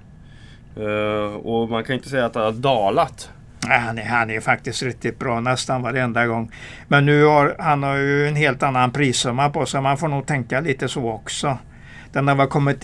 Uh, 0.78 1.36
och 1.36 1.70
man 1.70 1.84
kan 1.84 1.96
inte 1.96 2.10
säga 2.10 2.26
att 2.26 2.36
han 2.36 2.44
har 2.44 2.52
dalat. 2.52 3.30
Nej, 3.68 3.80
han, 3.80 3.98
är, 3.98 4.06
han 4.06 4.30
är 4.30 4.40
faktiskt 4.40 4.84
riktigt 4.84 5.20
bra 5.20 5.40
nästan 5.40 5.82
varenda 5.82 6.28
gång. 6.28 6.52
Men 6.88 7.06
nu 7.06 7.24
har 7.24 7.56
han 7.60 7.84
har 7.84 7.96
ju 7.96 8.28
en 8.28 8.36
helt 8.36 8.64
annan 8.64 8.92
prissumma 8.92 9.50
på 9.50 9.66
sig. 9.66 9.82
Man 9.82 9.98
får 9.98 10.08
nog 10.08 10.26
tänka 10.26 10.60
lite 10.60 10.88
så 10.88 11.10
också. 11.10 11.58
Den 12.12 12.28
har 12.28 12.36
väl 12.36 12.48
kommit 12.48 12.84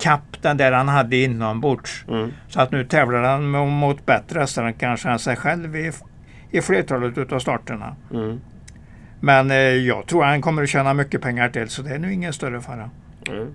kapp 0.00 0.42
den 0.42 0.56
där 0.56 0.72
han 0.72 0.88
hade 0.88 1.16
inombords. 1.16 2.04
Mm. 2.08 2.32
Så 2.48 2.60
att 2.60 2.70
nu 2.70 2.84
tävlar 2.84 3.22
han 3.22 3.48
mot 3.70 4.06
bättre 4.06 4.40
hästar 4.40 4.64
än 4.64 4.74
kanske 4.74 5.08
han 5.08 5.18
sig 5.18 5.36
själv 5.36 5.76
i, 5.76 5.92
i 6.50 6.60
flertalet 6.60 7.18
utav 7.18 7.38
starterna. 7.38 7.96
Mm. 8.12 8.40
Men 9.20 9.50
eh, 9.50 9.56
jag 9.56 10.06
tror 10.06 10.24
han 10.24 10.42
kommer 10.42 10.62
att 10.62 10.68
tjäna 10.68 10.94
mycket 10.94 11.22
pengar 11.22 11.48
till 11.48 11.68
så 11.68 11.82
det 11.82 11.90
är 11.90 11.98
nu 11.98 12.12
ingen 12.12 12.32
större 12.32 12.60
fara. 12.60 12.90
Mm. 13.28 13.54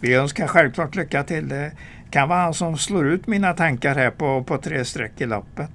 Vi 0.00 0.14
önskar 0.14 0.46
självklart 0.46 0.94
lycka 0.94 1.24
till. 1.24 1.48
Det 1.48 1.72
kan 2.10 2.28
vara 2.28 2.40
han 2.40 2.54
som 2.54 2.78
slår 2.78 3.06
ut 3.06 3.26
mina 3.26 3.52
tankar 3.52 3.94
här 3.94 4.10
på, 4.10 4.42
på 4.42 4.58
tre 4.58 4.84
streck 4.84 5.20
i 5.20 5.26
loppet. 5.26 5.70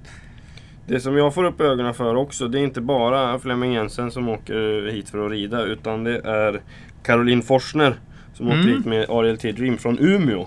Det 0.88 1.00
som 1.00 1.18
jag 1.18 1.34
får 1.34 1.44
upp 1.44 1.62
ögonen 1.62 1.94
för 1.94 2.16
också, 2.16 2.48
det 2.48 2.60
är 2.60 2.64
inte 2.64 2.82
bara 2.82 3.40
Flemming 3.40 3.74
Jensen 3.74 4.12
som 4.12 4.30
åker 4.30 4.92
hit 4.92 5.10
för 5.10 5.26
att 5.26 5.32
rida 5.32 5.62
utan 5.62 6.04
det 6.04 6.18
är 6.18 6.62
Caroline 7.04 7.42
Forsner 7.42 7.96
som 8.34 8.52
mm. 8.52 8.68
hit 8.68 8.86
med 8.86 9.10
Ariel 9.10 9.38
T 9.38 9.52
Dream 9.52 9.78
från 9.78 10.00
Umeå. 10.00 10.46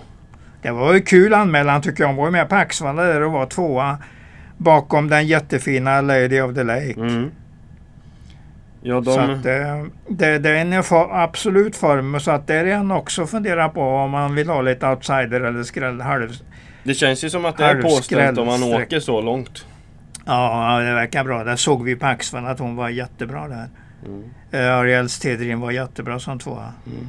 Det 0.61 0.71
var 0.71 0.93
ju 0.93 1.01
kul 1.01 1.33
anmälan 1.33 1.81
tycker 1.81 2.03
jag. 2.03 2.07
Hon 2.07 2.17
var 2.17 2.25
ju 2.25 2.31
med 2.31 2.49
på 2.49 2.55
Axvalla 2.55 3.03
där 3.03 3.21
och 3.21 3.31
var 3.31 3.45
tvåa 3.45 3.97
bakom 4.57 5.09
den 5.09 5.27
jättefina 5.27 6.01
Lady 6.01 6.41
of 6.41 6.55
the 6.55 6.63
Lake. 6.63 6.93
Mm. 6.97 7.31
Ja, 8.81 9.01
de... 9.01 9.13
Så 9.13 9.19
att, 9.19 9.43
det, 9.43 9.85
det, 10.09 10.39
det 10.39 10.49
är 10.49 10.55
en 10.55 10.83
absolut 11.11 11.75
form 11.75 12.19
så 12.19 12.31
att 12.31 12.47
det 12.47 12.55
är 12.55 12.65
en 12.65 12.91
också 12.91 13.27
fundera 13.27 13.69
på 13.69 13.81
om 13.81 14.11
man 14.11 14.35
vill 14.35 14.49
ha 14.49 14.61
lite 14.61 14.87
outsider 14.87 15.41
eller 15.41 15.63
skräll 15.63 16.01
halv. 16.01 16.31
Det 16.83 16.93
känns 16.93 17.23
ju 17.23 17.29
som 17.29 17.45
att 17.45 17.57
det 17.57 17.65
är 17.65 17.81
påställt 17.81 18.37
om 18.37 18.47
man 18.47 18.63
åker 18.63 18.99
så 18.99 19.21
långt. 19.21 19.65
Ja, 20.25 20.79
det 20.79 20.93
verkar 20.93 21.23
bra. 21.23 21.43
Där 21.43 21.55
såg 21.55 21.83
vi 21.83 21.95
på 21.95 22.05
Axvall 22.05 22.45
att 22.45 22.59
hon 22.59 22.75
var 22.75 22.89
jättebra 22.89 23.47
där. 23.47 23.69
Mm. 24.05 24.23
Uh, 24.53 24.77
Ariels 24.77 25.19
Tedrin 25.19 25.59
var 25.59 25.71
jättebra 25.71 26.19
som 26.19 26.39
tvåa. 26.39 26.73
Mm. 26.85 27.07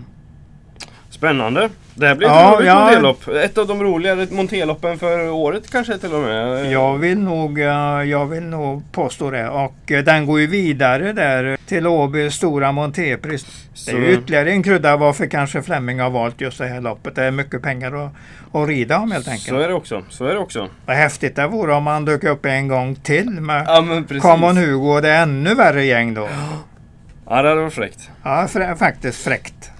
Spännande! 1.10 1.68
Det 1.94 2.06
här 2.06 2.14
blir 2.14 2.28
ett 2.28 2.34
ja, 2.34 2.54
roligt 2.56 2.66
ja. 2.66 2.84
monterlopp. 2.84 3.28
Ett 3.28 3.58
av 3.58 3.66
de 3.66 3.82
roligare 3.82 4.26
monterloppen 4.30 4.98
för 4.98 5.30
året 5.30 5.70
kanske 5.70 5.98
till 5.98 6.14
och 6.14 6.20
med. 6.20 6.72
Jag 6.72 6.98
vill 6.98 7.18
nog, 7.18 7.58
jag 8.06 8.26
vill 8.26 8.42
nog 8.42 8.92
påstå 8.92 9.30
det. 9.30 9.48
Och 9.48 9.92
eh, 9.92 10.04
den 10.04 10.26
går 10.26 10.40
ju 10.40 10.46
vidare 10.46 11.12
där 11.12 11.58
till 11.66 11.86
Åby 11.86 12.30
stora 12.30 12.72
montépris. 12.72 13.46
Det 13.86 13.92
är 13.92 14.08
ytterligare 14.08 14.50
en 14.50 14.62
krydda 14.62 14.96
varför 14.96 15.26
kanske 15.26 15.62
Flemming 15.62 16.00
har 16.00 16.10
valt 16.10 16.40
just 16.40 16.58
det 16.58 16.66
här 16.66 16.80
loppet. 16.80 17.14
Det 17.14 17.24
är 17.24 17.30
mycket 17.30 17.62
pengar 17.62 18.04
att, 18.04 18.12
att 18.52 18.68
rida 18.68 18.98
om 18.98 19.12
helt 19.12 19.28
enkelt. 19.28 19.48
Så 19.48 19.58
är 19.58 19.68
det 19.68 19.74
också. 19.74 20.02
Så 20.08 20.24
är 20.24 20.32
det 20.32 20.38
också. 20.38 20.68
Vad 20.86 20.96
häftigt 20.96 21.36
det 21.36 21.46
vore 21.46 21.74
om 21.74 21.84
man 21.84 22.04
dök 22.04 22.24
upp 22.24 22.46
en 22.46 22.68
gång 22.68 22.94
till 22.94 23.30
med 23.30 23.64
ja, 23.66 24.02
Common 24.20 24.56
Hugo 24.56 24.94
och 24.94 25.02
det 25.02 25.08
är 25.08 25.22
ännu 25.22 25.54
värre 25.54 25.84
gäng 25.84 26.14
då. 26.14 26.28
Ja, 27.28 27.42
det 27.42 27.48
hade 27.48 27.60
varit 27.60 27.74
fräckt. 27.74 28.10
Ja, 28.22 28.48
faktiskt 28.78 29.24
fräckt. 29.24 29.70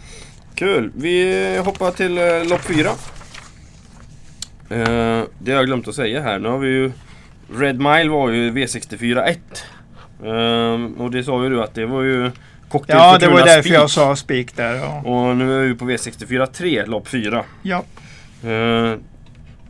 Kul! 0.59 0.91
Vi 0.95 1.63
hoppar 1.65 1.91
till 1.91 2.19
eh, 2.19 2.49
lopp 2.51 2.61
fyra. 2.61 2.89
Eh, 4.71 5.25
det 5.39 5.53
har 5.53 5.59
jag 5.59 5.67
glömt 5.67 5.89
att 5.89 5.95
säga 5.95 6.23
här. 6.23 6.39
Nu 6.39 6.49
har 6.49 6.59
vi 6.59 6.69
ju 6.69 6.93
Red 7.55 7.79
Mile 7.79 8.11
var 8.11 8.31
ju 8.31 8.51
V64 8.51 9.25
1. 9.25 9.39
Eh, 10.25 11.03
och 11.03 11.11
det 11.11 11.25
sa 11.25 11.43
ju 11.45 11.51
du 11.51 11.63
att 11.63 11.75
det 11.75 11.87
var 11.87 12.03
ju 12.03 12.31
Cocktail 12.69 12.99
Ja, 12.99 13.19
det 13.19 13.29
var 13.29 13.39
därför 13.39 13.63
speak. 13.63 13.83
jag 13.83 13.91
sa 13.91 14.17
spik 14.17 14.57
där. 14.57 14.75
Ja. 14.75 15.03
Och 15.05 15.37
nu 15.37 15.61
är 15.61 15.69
vi 15.69 15.75
på 15.75 15.85
V64 15.85 16.47
3, 16.47 16.87
lopp 16.87 17.09
4. 17.09 17.45
Ja. 17.63 17.85
Eh, 18.43 18.95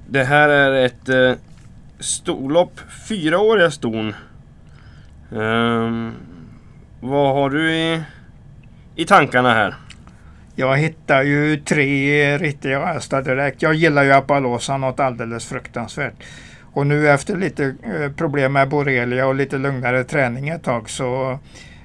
det 0.08 0.24
här 0.24 0.48
är 0.48 0.86
ett 0.86 1.08
eh, 1.08 1.32
storlopp. 2.00 2.80
Fyraåriga 3.08 3.70
ston. 3.70 4.14
Eh, 5.32 6.10
vad 7.00 7.34
har 7.34 7.50
du 7.50 7.72
i, 7.72 8.02
i 8.96 9.04
tankarna 9.04 9.54
här? 9.54 9.74
Jag 10.58 10.76
hittar 10.76 11.22
ju 11.22 11.56
tre 11.56 12.38
riktiga 12.38 12.86
hästar 12.86 13.22
direkt. 13.22 13.62
Jag 13.62 13.74
gillar 13.74 14.02
ju 14.02 14.12
Apalosa 14.12 14.76
något 14.76 15.00
alldeles 15.00 15.46
fruktansvärt. 15.46 16.14
Och 16.72 16.86
nu 16.86 17.10
efter 17.10 17.36
lite 17.36 17.64
eh, 17.64 18.12
problem 18.12 18.52
med 18.52 18.68
borrelia 18.68 19.26
och 19.26 19.34
lite 19.34 19.58
lugnare 19.58 20.04
träning 20.04 20.48
ett 20.48 20.62
tag 20.62 20.90
så 20.90 21.38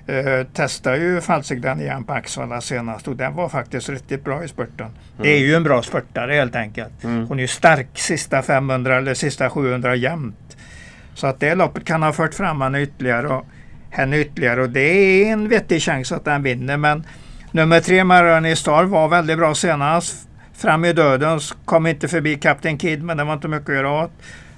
eh, 0.08 0.48
testade 0.54 0.98
ju 0.98 1.22
Falsigden 1.22 1.82
igen 1.82 2.04
på 2.04 2.14
Axvalla 2.14 2.62
senast 2.62 3.08
och 3.08 3.16
den 3.16 3.36
var 3.36 3.50
faktiskt 3.50 3.90
riktigt 3.90 4.24
bra 4.24 4.44
i 4.44 4.48
spurten. 4.48 4.88
Mm. 4.88 4.96
Det 5.18 5.30
är 5.30 5.40
ju 5.40 5.56
en 5.56 5.64
bra 5.64 5.82
spurtare 5.82 6.34
helt 6.34 6.56
enkelt. 6.56 7.04
Mm. 7.04 7.28
Hon 7.28 7.40
är 7.40 7.44
ju 7.44 7.48
stark 7.48 7.88
sista 7.94 8.42
500 8.42 8.98
eller 8.98 9.14
sista 9.14 9.50
700 9.50 9.96
jämnt. 9.96 10.58
Så 11.14 11.28
att 11.28 11.40
det 11.40 11.56
loppet 11.56 11.86
kan 11.86 12.04
ha 12.04 12.14
fört 12.14 12.34
fram 12.34 12.62
henne 12.62 12.82
ytterligare 12.82 13.28
och 13.28 13.46
henne 13.90 14.20
ytterligare 14.20 14.62
och 14.62 14.70
det 14.70 14.80
är 14.80 15.34
en 15.34 15.50
vettig 15.50 15.82
chans 15.82 16.12
att 16.12 16.26
den 16.26 16.44
vinner 16.44 16.78
men 16.78 17.04
Nummer 17.56 17.80
tre, 17.80 18.04
Maroni 18.04 18.56
Star, 18.56 18.84
var 18.84 19.08
väldigt 19.08 19.38
bra 19.38 19.56
senast. 19.56 20.28
Fram 20.54 20.86
i 20.86 20.94
döden, 20.94 21.40
kom 21.66 21.88
inte 21.88 22.08
förbi 22.08 22.36
Captain 22.36 22.78
Kid, 22.78 23.04
men 23.04 23.18
det 23.18 23.24
var 23.24 23.34
inte 23.34 23.48
mycket 23.48 23.70
att 23.70 23.76
göra 23.76 24.04
åt. 24.04 24.12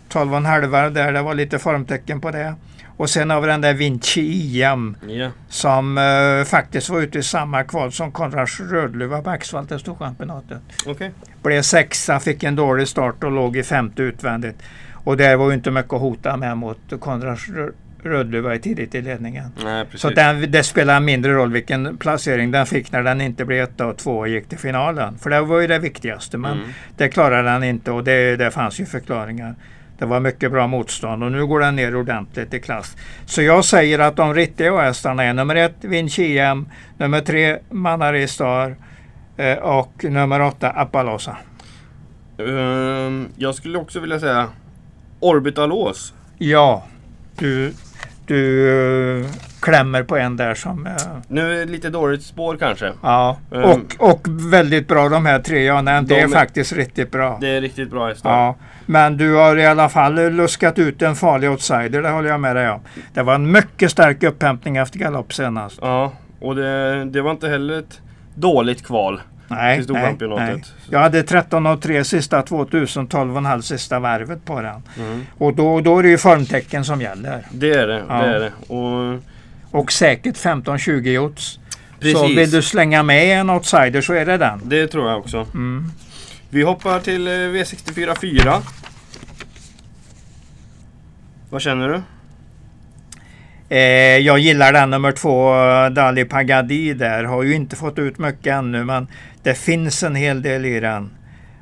12,5 0.09 0.89
där, 0.89 1.11
det 1.11 1.21
var 1.21 1.33
lite 1.33 1.59
formtecken 1.59 2.21
på 2.21 2.31
det. 2.31 2.55
Och 2.97 3.09
sen 3.09 3.29
har 3.29 3.41
vi 3.41 3.47
den 3.47 3.61
där 3.61 3.73
Vinci 3.73 4.21
IM 4.21 4.97
yeah. 5.07 5.31
som 5.49 5.97
uh, 5.97 6.43
faktiskt 6.43 6.89
var 6.89 7.01
ute 7.01 7.19
i 7.19 7.23
samma 7.23 7.63
kval 7.63 7.91
som 7.91 8.11
Konrads 8.11 8.59
Rödluva 8.59 9.21
på 9.21 9.29
Axvall 9.29 9.67
till 9.67 9.79
Storchampionatet. 9.79 10.61
Okay. 10.85 11.09
Blev 11.43 11.61
sexa, 11.61 12.19
fick 12.19 12.43
en 12.43 12.55
dålig 12.55 12.87
start 12.87 13.23
och 13.23 13.31
låg 13.31 13.57
i 13.57 13.63
femte 13.63 14.01
utvändigt. 14.01 14.55
Och 14.93 15.17
där 15.17 15.35
var 15.35 15.47
ju 15.47 15.53
inte 15.53 15.71
mycket 15.71 15.93
att 15.93 16.01
hota 16.01 16.37
med 16.37 16.57
mot 16.57 16.93
Konrads 16.99 17.47
Rödluva 18.05 18.57
tidigt 18.57 18.95
i 18.95 19.01
ledningen. 19.01 19.51
Nej, 19.63 19.85
så 19.95 20.09
den, 20.09 20.51
det 20.51 20.63
spelar 20.63 20.99
mindre 20.99 21.33
roll 21.33 21.51
vilken 21.51 21.97
placering 21.97 22.51
den 22.51 22.65
fick 22.65 22.91
när 22.91 23.03
den 23.03 23.21
inte 23.21 23.45
blev 23.45 23.63
etta 23.63 23.85
och 23.85 23.97
två 23.97 24.17
och 24.17 24.27
gick 24.27 24.49
till 24.49 24.57
finalen. 24.57 25.17
För 25.17 25.29
det 25.29 25.41
var 25.41 25.59
ju 25.59 25.67
det 25.67 25.79
viktigaste. 25.79 26.37
Men 26.37 26.53
mm. 26.53 26.69
det 26.97 27.09
klarade 27.09 27.49
den 27.49 27.63
inte 27.63 27.91
och 27.91 28.03
det, 28.03 28.35
det 28.35 28.51
fanns 28.51 28.79
ju 28.79 28.85
förklaringar. 28.85 29.55
Det 29.97 30.05
var 30.05 30.19
mycket 30.19 30.51
bra 30.51 30.67
motstånd 30.67 31.23
och 31.23 31.31
nu 31.31 31.45
går 31.45 31.59
den 31.59 31.75
ner 31.75 31.95
ordentligt 31.95 32.53
i 32.53 32.59
klass. 32.59 32.97
Så 33.25 33.41
jag 33.41 33.65
säger 33.65 33.99
att 33.99 34.15
de 34.15 34.33
riktiga 34.33 34.77
hästarna 34.77 35.23
är 35.23 35.33
nummer 35.33 35.55
ett 35.55 35.75
Vinci 35.81 36.39
M, 36.39 36.69
nummer 36.97 37.21
tre 37.21 37.57
Manari 37.69 38.27
Star 38.27 38.75
eh, 39.37 39.57
och 39.57 40.03
nummer 40.03 40.41
åtta 40.41 40.69
Appalosa. 40.69 41.37
Um, 42.37 43.29
jag 43.35 43.55
skulle 43.55 43.77
också 43.77 43.99
vilja 43.99 44.19
säga 44.19 44.49
Orbitalås. 45.19 46.13
Ja, 46.37 46.85
du 47.37 47.73
du 48.27 48.69
uh, 48.69 49.25
klämmer 49.59 50.03
på 50.03 50.17
en 50.17 50.37
där 50.37 50.53
som... 50.53 50.85
Uh, 50.85 50.91
nu 51.27 51.53
är 51.53 51.65
det 51.65 51.71
lite 51.71 51.89
dåligt 51.89 52.23
spår 52.23 52.57
kanske. 52.57 52.91
Ja, 53.01 53.37
um, 53.49 53.63
och, 53.63 54.11
och 54.11 54.27
väldigt 54.53 54.87
bra 54.87 55.09
de 55.09 55.25
här 55.25 55.39
tre 55.39 55.63
jag 55.63 55.83
nämnt. 55.83 56.09
De 56.09 56.15
det 56.15 56.21
är 56.21 56.27
faktiskt 56.27 56.73
riktigt 56.73 57.11
bra. 57.11 57.37
Det 57.41 57.47
är 57.47 57.61
riktigt 57.61 57.89
bra 57.89 58.07
hästar. 58.07 58.29
Ja, 58.29 58.55
men 58.85 59.17
du 59.17 59.33
har 59.35 59.57
i 59.57 59.65
alla 59.65 59.89
fall 59.89 60.31
luskat 60.31 60.79
ut 60.79 61.01
en 61.01 61.15
farlig 61.15 61.49
outsider, 61.49 62.01
det 62.01 62.09
håller 62.09 62.29
jag 62.29 62.39
med 62.39 62.55
dig 62.55 62.69
om. 62.69 62.79
Det 63.13 63.23
var 63.23 63.35
en 63.35 63.51
mycket 63.51 63.91
stark 63.91 64.23
upphämtning 64.23 64.77
efter 64.77 64.99
galopp 64.99 65.33
senast. 65.33 65.79
Ja, 65.81 66.11
och 66.39 66.55
det, 66.55 67.05
det 67.05 67.21
var 67.21 67.31
inte 67.31 67.47
heller 67.47 67.79
ett 67.79 68.01
dåligt 68.35 68.85
kval. 68.85 69.21
Nej, 69.47 69.83
nej, 69.89 70.15
nej. 70.19 70.63
Jag 70.89 70.99
hade 70.99 71.23
13 71.23 71.65
och 71.65 71.81
3 71.81 72.03
sista 72.03 72.41
2000, 72.41 73.07
12,5 73.07 73.61
sista 73.61 73.99
varvet 73.99 74.45
på 74.45 74.61
den. 74.61 74.83
Mm. 74.99 75.25
Och 75.37 75.55
då, 75.55 75.81
då 75.81 75.99
är 75.99 76.03
det 76.03 76.09
ju 76.09 76.17
formtecken 76.17 76.85
som 76.85 77.01
gäller. 77.01 77.47
Det 77.51 77.71
är 77.71 77.87
det. 77.87 78.03
Ja. 78.09 78.15
det, 78.15 78.35
är 78.35 78.39
det. 78.39 78.51
Och, 78.73 79.19
och 79.81 79.91
säkert 79.91 80.35
15-20 80.35 81.09
jots. 81.09 81.59
Så 82.13 82.27
vill 82.27 82.51
du 82.51 82.61
slänga 82.61 83.03
med 83.03 83.39
en 83.39 83.49
outsider 83.49 84.01
så 84.01 84.13
är 84.13 84.25
det 84.25 84.37
den. 84.37 84.61
Det 84.63 84.87
tror 84.87 85.09
jag 85.09 85.19
också. 85.19 85.47
Mm. 85.53 85.91
Vi 86.49 86.61
hoppar 86.61 86.99
till 86.99 87.27
eh, 87.27 87.31
V64 87.31 88.15
4. 88.21 88.61
Vad 91.49 91.61
känner 91.61 91.89
du? 91.89 92.01
Eh, 93.69 94.17
jag 94.17 94.39
gillar 94.39 94.73
den 94.73 94.89
nummer 94.89 95.11
två, 95.11 95.53
Dali 95.89 96.25
Pagadi 96.25 96.93
där. 96.93 97.23
Har 97.23 97.43
ju 97.43 97.55
inte 97.55 97.75
fått 97.75 97.99
ut 97.99 98.17
mycket 98.17 98.53
ännu 98.53 98.83
men 98.83 99.07
det 99.43 99.53
finns 99.53 100.03
en 100.03 100.15
hel 100.15 100.41
del 100.41 100.65
i 100.65 100.79
den. 100.79 101.09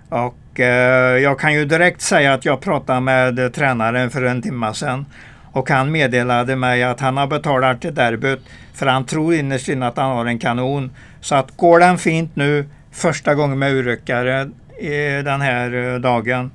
Och 0.09 0.59
eh, 0.59 1.17
jag 1.17 1.39
kan 1.39 1.53
ju 1.53 1.65
direkt 1.65 2.01
säga 2.01 2.33
att 2.33 2.45
jag 2.45 2.61
pratade 2.61 2.99
med 2.99 3.53
tränaren 3.53 4.09
för 4.09 4.23
en 4.23 4.41
timme 4.41 4.73
sedan. 4.73 5.05
Och 5.51 5.69
han 5.69 5.91
meddelade 5.91 6.55
mig 6.55 6.83
att 6.83 6.99
han 6.99 7.17
har 7.17 7.27
betalat 7.27 7.81
till 7.81 7.95
derbyt 7.95 8.39
för 8.73 8.85
han 8.85 9.05
tror 9.05 9.33
innerst 9.33 9.69
inne 9.69 9.87
att 9.87 9.97
han 9.97 10.17
har 10.17 10.25
en 10.25 10.39
kanon. 10.39 10.91
Så 11.21 11.35
att 11.35 11.57
går 11.57 11.79
den 11.79 11.97
fint 11.97 12.35
nu 12.35 12.65
första 12.91 13.35
gången 13.35 13.59
med 13.59 13.71
urryckare 13.71 14.49
den 15.23 15.41
här 15.41 15.93
eh, 15.93 15.99
dagen 15.99 16.51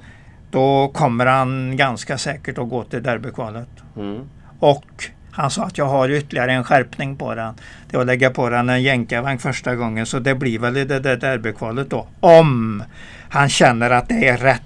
då 0.50 0.88
kommer 0.94 1.26
han 1.26 1.76
ganska 1.76 2.18
säkert 2.18 2.58
att 2.58 2.68
gå 2.68 2.84
till 2.84 3.02
derbykvalet. 3.02 3.68
Mm. 3.96 4.20
Och 4.58 5.10
han 5.38 5.50
sa 5.50 5.64
att 5.64 5.78
jag 5.78 5.84
har 5.84 6.10
ytterligare 6.10 6.52
en 6.52 6.64
skärpning 6.64 7.16
på 7.16 7.34
den. 7.34 7.54
Det 7.90 7.96
är 7.96 8.00
att 8.00 8.06
lägga 8.06 8.30
på 8.30 8.48
den 8.48 8.68
en 8.68 8.82
jänkarvagn 8.82 9.38
första 9.38 9.76
gången 9.76 10.06
så 10.06 10.18
det 10.18 10.34
blir 10.34 10.58
väl 10.58 10.76
i 10.76 10.84
det 10.84 11.00
där 11.00 11.16
derbykvalet 11.16 11.90
då. 11.90 12.06
Om 12.20 12.82
han 13.28 13.48
känner 13.48 13.90
att 13.90 14.08
det 14.08 14.28
är 14.28 14.36
rätt 14.36 14.62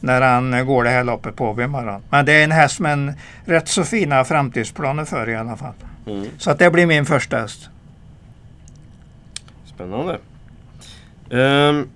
när 0.00 0.20
han 0.20 0.66
går 0.66 0.84
det 0.84 0.90
här 0.90 1.04
loppet 1.04 1.36
på 1.36 1.62
imorgon. 1.62 2.02
Men 2.10 2.24
det 2.24 2.32
är 2.32 2.44
en 2.44 2.52
häst 2.52 2.80
med 2.80 2.92
en 2.92 3.12
rätt 3.44 3.68
så 3.68 3.84
fina 3.84 4.24
framtidsplaner 4.24 5.04
för 5.04 5.28
i 5.28 5.36
alla 5.36 5.56
fall. 5.56 5.74
Mm. 6.06 6.26
Så 6.38 6.50
att 6.50 6.58
det 6.58 6.70
blir 6.70 6.86
min 6.86 7.06
första 7.06 7.38
häst. 7.38 7.68
Spännande. 9.66 10.18
Um, 11.30 11.88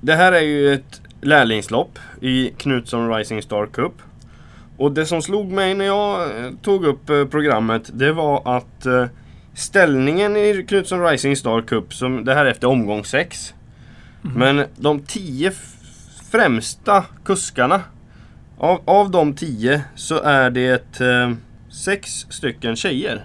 det 0.00 0.14
här 0.14 0.32
är 0.32 0.40
ju 0.40 0.74
ett 0.74 1.00
lärlingslopp 1.20 1.98
i 2.20 2.50
Knutsson 2.56 3.14
Rising 3.14 3.42
Star 3.42 3.66
Cup. 3.66 3.92
Och 4.80 4.92
det 4.92 5.06
som 5.06 5.22
slog 5.22 5.52
mig 5.52 5.74
när 5.74 5.84
jag 5.84 6.22
eh, 6.22 6.50
tog 6.62 6.84
upp 6.84 7.10
eh, 7.10 7.24
programmet 7.24 7.90
det 7.94 8.12
var 8.12 8.56
att 8.56 8.86
eh, 8.86 9.06
ställningen 9.54 10.36
i 10.36 10.64
Knutsson 10.68 11.04
Rising 11.04 11.36
Star 11.36 11.62
Cup, 11.62 11.94
som 11.94 12.24
det 12.24 12.34
här 12.34 12.46
är 12.46 12.50
efter 12.50 12.68
omgång 12.68 13.04
6. 13.04 13.54
Mm. 14.24 14.38
Men 14.38 14.66
de 14.76 15.00
tio 15.00 15.52
främsta 16.30 17.04
kuskarna 17.24 17.82
av, 18.58 18.80
av 18.84 19.10
de 19.10 19.34
tio 19.34 19.82
så 19.94 20.22
är 20.22 20.50
det 20.50 21.00
eh, 21.00 21.32
sex 21.70 22.10
stycken 22.30 22.76
tjejer. 22.76 23.24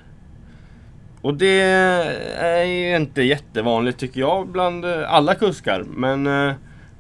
Och 1.22 1.34
det 1.34 1.62
är 2.40 2.64
ju 2.64 2.96
inte 2.96 3.22
jättevanligt 3.22 4.00
tycker 4.00 4.20
jag 4.20 4.48
bland 4.48 4.86
alla 4.86 5.36
kuskar. 5.36 5.84
Men 5.88 6.28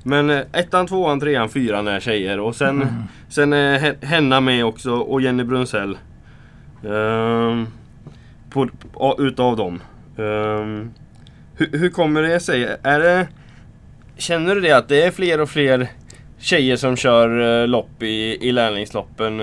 men 0.08 0.30
eh, 0.30 0.42
ettan, 0.54 0.88
tvåan, 0.88 1.20
trean, 1.20 1.50
fyran 1.50 1.88
är 1.88 2.00
tjejer 2.00 2.40
och 2.40 2.56
sen, 2.56 2.82
mm. 2.82 2.94
sen 3.30 3.54
är 3.54 4.06
Henna 4.06 4.42
med 4.42 4.66
också 4.66 4.92
och 4.92 5.22
Jenny 5.22 5.44
Brunsell. 5.44 5.98
Um, 6.84 7.68
på, 8.50 8.70
utav 9.20 9.58
dem. 9.58 9.82
Um, 10.16 10.94
hur, 11.58 11.78
hur, 11.78 11.90
kommer 11.90 12.22
det 12.22 12.40
sig? 12.40 12.78
Är 12.84 13.00
det, 13.00 13.28
känner 14.18 14.56
du 14.56 14.62
det 14.62 14.72
att 14.72 14.88
det 14.88 15.04
är 15.04 15.12
fler 15.12 15.42
och 15.42 15.50
fler 15.50 15.88
tjejer 16.38 16.76
som 16.76 16.96
kör 16.96 17.30
uh, 17.30 17.68
lopp 17.68 18.04
i, 18.04 18.48
i 18.48 18.52
lärlingsloppen? 18.52 19.38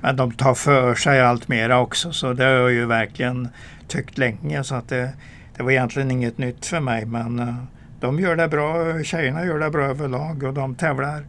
Men 0.00 0.16
de 0.16 0.32
tar 0.32 0.54
för 0.54 0.94
sig 0.94 1.20
allt 1.20 1.48
mera 1.48 1.80
också 1.80 2.12
så 2.12 2.32
det 2.32 2.44
har 2.44 2.50
jag 2.50 2.72
ju 2.72 2.86
verkligen 2.86 3.48
tyckt 3.88 4.18
länge 4.18 4.64
så 4.64 4.74
att 4.74 4.88
det, 4.88 5.10
det 5.56 5.62
var 5.62 5.70
egentligen 5.70 6.10
inget 6.10 6.38
nytt 6.38 6.66
för 6.66 6.80
mig 6.80 7.06
men 7.06 7.66
de 8.04 8.20
gör 8.20 8.36
det 8.36 8.48
bra, 8.48 9.02
tjejerna 9.02 9.44
gör 9.44 9.58
det 9.58 9.70
bra 9.70 9.84
överlag 9.84 10.42
och 10.42 10.54
de 10.54 10.74
tävlar, 10.74 11.24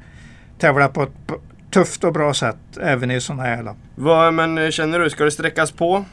tävlar 0.59 0.87
på 0.87 1.03
ett 1.03 1.31
tufft 1.71 2.03
och 2.03 2.13
bra 2.13 2.33
sätt 2.33 2.57
även 2.81 3.11
i 3.11 3.21
sådana 3.21 3.43
här 3.43 3.63
lopp. 3.63 3.77
Vad, 3.95 4.33
men 4.33 4.57
eh, 4.57 4.69
känner 4.69 4.99
du, 4.99 5.09
ska 5.09 5.23
det 5.23 5.31
sträckas 5.31 5.71
på? 5.71 6.05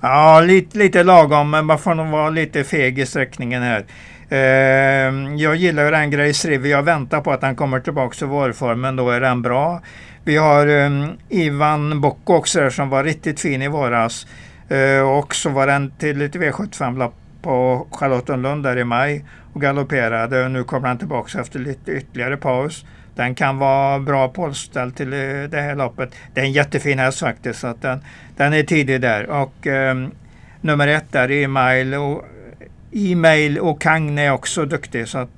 Ja, 0.00 0.40
lite, 0.40 0.78
lite 0.78 1.02
lagom 1.02 1.50
men 1.50 1.66
man 1.66 1.78
får 1.78 1.94
nog 1.94 2.06
vara 2.06 2.30
lite 2.30 2.64
feg 2.64 2.98
i 2.98 3.06
sträckningen 3.06 3.62
här. 3.62 3.84
Eh, 4.28 5.36
jag 5.36 5.56
gillar 5.56 5.90
den 5.90 6.10
Grace 6.10 6.48
River. 6.48 6.68
Jag 6.68 6.82
väntar 6.82 7.20
på 7.20 7.32
att 7.32 7.42
han 7.42 7.56
kommer 7.56 7.80
tillbaka 7.80 8.14
till 8.14 8.26
vårformen. 8.26 8.96
Då 8.96 9.10
är 9.10 9.20
den 9.20 9.42
bra. 9.42 9.82
Vi 10.24 10.36
har 10.36 10.66
eh, 10.66 11.08
Ivan 11.28 12.00
Bocco 12.00 12.34
också 12.34 12.60
där 12.60 12.70
som 12.70 12.90
var 12.90 13.04
riktigt 13.04 13.40
fin 13.40 13.62
i 13.62 13.68
våras. 13.68 14.26
Eh, 14.68 15.18
och 15.18 15.34
så 15.34 15.50
var 15.50 15.66
den 15.66 15.90
till 15.90 16.22
ett 16.22 16.34
V75-lopp 16.34 17.14
på 17.42 17.86
Charlottenlund 17.90 18.62
där 18.62 18.78
i 18.78 18.84
maj 18.84 19.24
och 19.54 19.60
galopperade. 19.60 20.48
Nu 20.48 20.64
kommer 20.64 20.88
han 20.88 20.98
tillbaka 20.98 21.40
efter 21.40 21.58
lite 21.58 21.92
ytterligare 21.92 22.36
paus. 22.36 22.84
Den 23.14 23.34
kan 23.34 23.58
vara 23.58 23.98
bra 23.98 24.28
polställd 24.28 24.96
till 24.96 25.12
eh, 25.12 25.18
det 25.50 25.60
här 25.60 25.74
loppet. 25.74 26.14
Det 26.34 26.40
är 26.40 26.44
en 26.44 26.52
jättefin 26.52 26.98
häst 26.98 27.20
faktiskt. 27.20 27.60
Så 27.60 27.66
att 27.66 27.82
den, 27.82 28.04
den 28.36 28.52
är 28.52 28.62
tidig 28.62 29.00
där. 29.00 29.30
Och 29.30 29.66
um, 29.66 30.10
nummer 30.60 30.88
ett 30.88 31.12
där, 31.12 31.30
e-mail 31.30 31.94
och, 31.94 32.24
e-mail 32.92 33.58
och 33.58 33.80
Kang 33.80 34.18
är 34.18 34.32
också 34.32 34.64
duktig. 34.64 35.08
Så 35.08 35.18
att, 35.18 35.30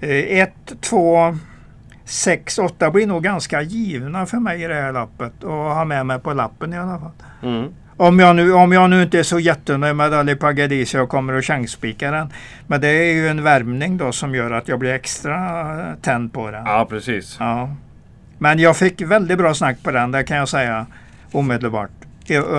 eh, 0.00 0.38
ett, 0.38 0.72
två, 0.80 1.36
sex, 2.04 2.58
åtta 2.58 2.90
blir 2.90 3.06
nog 3.06 3.22
ganska 3.22 3.62
givna 3.62 4.26
för 4.26 4.38
mig 4.38 4.62
i 4.62 4.66
det 4.66 4.74
här 4.74 4.92
loppet. 4.92 5.44
Och 5.44 5.52
ha 5.52 5.84
med 5.84 6.06
mig 6.06 6.18
på 6.18 6.32
lappen 6.32 6.72
i 6.72 6.78
alla 6.78 6.98
fall. 6.98 7.12
Mm. 7.42 7.74
Om 8.00 8.18
jag, 8.18 8.36
nu, 8.36 8.52
om 8.52 8.72
jag 8.72 8.90
nu 8.90 9.02
inte 9.02 9.18
är 9.18 9.22
så 9.22 9.38
jättenöjd 9.38 9.96
med 9.96 10.14
Ali 10.14 10.36
Pagadis 10.36 10.94
jag 10.94 11.08
kommer 11.08 11.32
att 11.32 11.44
chansspika 11.44 12.10
den. 12.10 12.32
Men 12.66 12.80
det 12.80 12.88
är 12.88 13.12
ju 13.14 13.28
en 13.28 13.42
värmning 13.42 13.96
då 13.96 14.12
som 14.12 14.34
gör 14.34 14.50
att 14.50 14.68
jag 14.68 14.78
blir 14.78 14.92
extra 14.92 15.96
tänd 16.02 16.32
på 16.32 16.50
den. 16.50 16.66
Ja, 16.66 16.86
precis. 16.90 17.36
Ja. 17.40 17.70
Men 18.38 18.58
jag 18.58 18.76
fick 18.76 19.00
väldigt 19.00 19.38
bra 19.38 19.54
snack 19.54 19.82
på 19.82 19.90
den, 19.90 20.12
det 20.12 20.24
kan 20.24 20.36
jag 20.36 20.48
säga 20.48 20.86
omedelbart. 21.32 21.90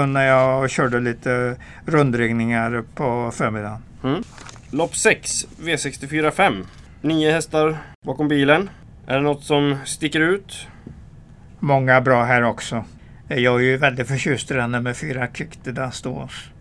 När 0.08 0.28
jag 0.28 0.70
körde 0.70 1.00
lite 1.00 1.56
rundringningar 1.86 2.84
på 2.96 3.32
förmiddagen. 3.34 3.78
Mm. 4.04 4.24
Lopp 4.72 4.96
6, 4.96 5.48
V64 5.62 6.32
5. 6.32 6.66
Nio 7.02 7.32
hästar 7.32 7.78
bakom 8.06 8.28
bilen. 8.28 8.70
Är 9.08 9.16
det 9.16 9.22
något 9.22 9.44
som 9.44 9.78
sticker 9.86 10.20
ut? 10.20 10.68
Många 11.60 12.02
bra 12.02 12.24
här 12.24 12.44
också. 12.44 12.84
Jag 13.40 13.56
är 13.56 13.64
ju 13.64 13.78
väldigt 13.78 14.08
förtjust 14.08 14.52
i 14.52 14.54
den 14.54 14.72
nummer 14.72 14.94
fyra, 14.94 15.28
Kykte 15.34 15.92
Stås. 15.92 16.52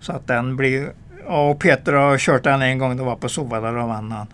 Så 0.00 0.12
att 0.12 0.26
den 0.26 0.56
blir... 0.56 0.92
och 1.26 1.60
Peter 1.60 1.92
har 1.92 2.18
kört 2.18 2.44
den 2.44 2.62
en 2.62 2.78
gång, 2.78 2.96
det 2.96 3.02
var 3.02 3.16
på 3.16 3.28
Sovalla 3.28 3.82
och 3.82 3.88
vann 3.88 4.12
han. 4.12 4.26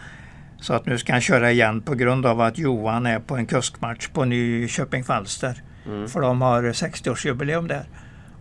Så 0.61 0.75
att 0.75 0.87
nu 0.87 0.99
ska 0.99 1.12
han 1.12 1.21
köra 1.21 1.51
igen 1.51 1.81
på 1.81 1.95
grund 1.95 2.27
av 2.27 2.41
att 2.41 2.59
Johan 2.59 3.07
är 3.07 3.19
på 3.19 3.37
en 3.37 3.47
kuskmatch 3.47 4.09
på 4.09 4.25
Nyköping 4.25 5.05
Falster. 5.05 5.62
Mm. 5.87 6.09
För 6.09 6.21
de 6.21 6.43
har 6.43 6.62
60-årsjubileum 6.62 7.69
där. 7.69 7.85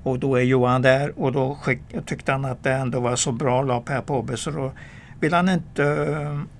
Och 0.03 0.19
då 0.19 0.35
är 0.35 0.41
Johan 0.41 0.81
där 0.81 1.19
och 1.19 1.31
då 1.31 1.57
tyckte 2.05 2.31
han 2.31 2.45
att 2.45 2.63
det 2.63 2.71
ändå 2.71 2.99
var 2.99 3.15
så 3.15 3.31
bra 3.31 3.61
lopp 3.61 3.89
här 3.89 4.01
på 4.01 4.19
Åby 4.19 4.37
så 4.37 4.51
då 4.51 4.71
vill 5.19 5.33
han 5.33 5.49
inte, 5.49 6.07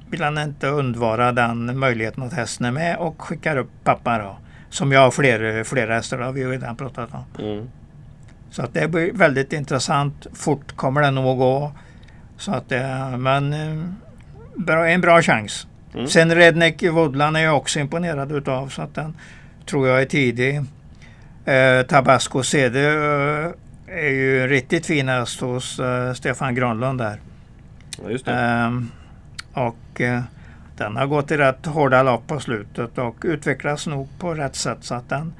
vill 0.09 0.23
han 0.23 0.37
inte 0.37 0.67
undvara 0.67 1.31
den 1.31 1.79
möjligheten 1.79 2.23
att 2.23 2.33
hästen 2.33 2.65
är 2.65 2.71
med 2.71 2.97
och 2.97 3.21
skickar 3.21 3.57
upp 3.57 3.69
pappa 3.83 4.17
då. 4.17 4.37
Som 4.75 4.91
jag 4.91 4.99
har 4.99 5.11
fler, 5.11 5.63
flera 5.63 5.95
hästar, 5.95 6.17
har 6.17 6.31
vi 6.31 6.45
redan 6.45 6.75
pratat 6.75 7.09
om. 7.13 7.45
Mm. 7.45 7.69
Så 8.49 8.61
att 8.61 8.73
det 8.73 8.87
blir 8.87 9.13
väldigt 9.13 9.53
intressant. 9.53 10.27
Fort 10.33 10.75
kommer 10.75 11.01
det 11.01 11.11
nog 11.11 11.25
att 11.25 11.37
gå. 11.37 11.71
Så 12.37 12.51
att 12.51 12.69
det, 12.69 13.15
men 13.17 13.53
eh, 13.53 13.83
bra, 14.55 14.87
en 14.87 15.01
bra 15.01 15.21
chans. 15.21 15.67
Mm. 15.93 16.07
Sen 16.07 16.35
Redneck 16.35 16.83
Woodland 16.83 17.37
är 17.37 17.41
jag 17.41 17.57
också 17.57 17.79
imponerad 17.79 18.31
utav 18.31 18.69
så 18.69 18.81
att 18.81 18.95
den 18.95 19.17
tror 19.65 19.87
jag 19.87 20.01
är 20.01 20.05
tidig. 20.05 20.61
Eh, 21.45 21.85
Tabasco 21.87 22.43
CD 22.43 22.79
eh, 22.79 23.51
är 23.87 24.09
ju 24.09 24.47
riktigt 24.47 24.85
fin 24.85 25.09
hos 25.41 25.79
eh, 25.79 26.13
Stefan 26.13 26.55
Granlund 26.55 26.99
där. 26.99 27.19
Ja, 28.03 28.09
just 28.09 28.25
det. 28.25 28.31
Ehm, 28.31 28.91
och 29.53 30.01
eh, 30.01 30.21
den 30.77 30.95
har 30.95 31.05
gått 31.05 31.31
i 31.31 31.37
rätt 31.37 31.65
hårda 31.65 32.03
lopp 32.03 32.27
på 32.27 32.39
slutet 32.39 32.97
och 32.97 33.15
utvecklas 33.23 33.87
nog 33.87 34.09
på 34.19 34.33
rätt 34.33 34.55
sätt 34.55 34.77
så 34.81 34.95
att 34.95 35.09
den, 35.09 35.33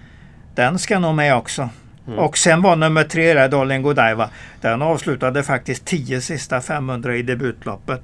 den 0.56 0.80
ska 0.80 1.00
nog 1.00 1.16
med 1.16 1.36
också. 1.36 1.70
Mm. 2.08 2.20
Och 2.20 2.38
sen 2.38 2.62
var 2.62 2.76
nummer 2.76 3.04
tre 3.04 3.34
där, 3.34 3.50
Darling 3.50 3.82
Godiva. 3.82 4.30
Den 4.62 4.82
avslutade 4.82 5.44
faktiskt 5.44 5.86
10 5.86 6.22
sista 6.22 6.62
500 6.62 7.16
i 7.16 7.22
debutloppet. 7.22 8.02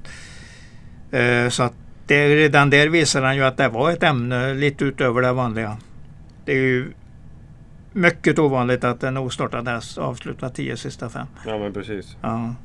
Eh, 1.11 1.49
så 1.49 1.63
att 1.63 1.73
det, 2.07 2.35
redan 2.35 2.69
där 2.69 2.87
visar 2.87 3.21
han 3.21 3.35
ju 3.35 3.43
att 3.43 3.57
det 3.57 3.67
var 3.67 3.91
ett 3.91 4.03
ämne 4.03 4.53
lite 4.53 4.85
utöver 4.85 5.21
det 5.21 5.33
vanliga. 5.33 5.77
Det 6.45 6.51
är 6.51 6.55
ju 6.55 6.91
mycket 7.93 8.39
ovanligt 8.39 8.83
att 8.83 9.03
en 9.03 9.17
ostartad 9.17 9.67
häst 9.67 9.97
avslutar 9.97 10.49
10 10.49 10.77
sista 10.77 11.09
fem. 11.09 11.27
Ja 11.45 11.57
men 11.57 11.73
precis. 11.73 12.17
Ja. 12.21 12.55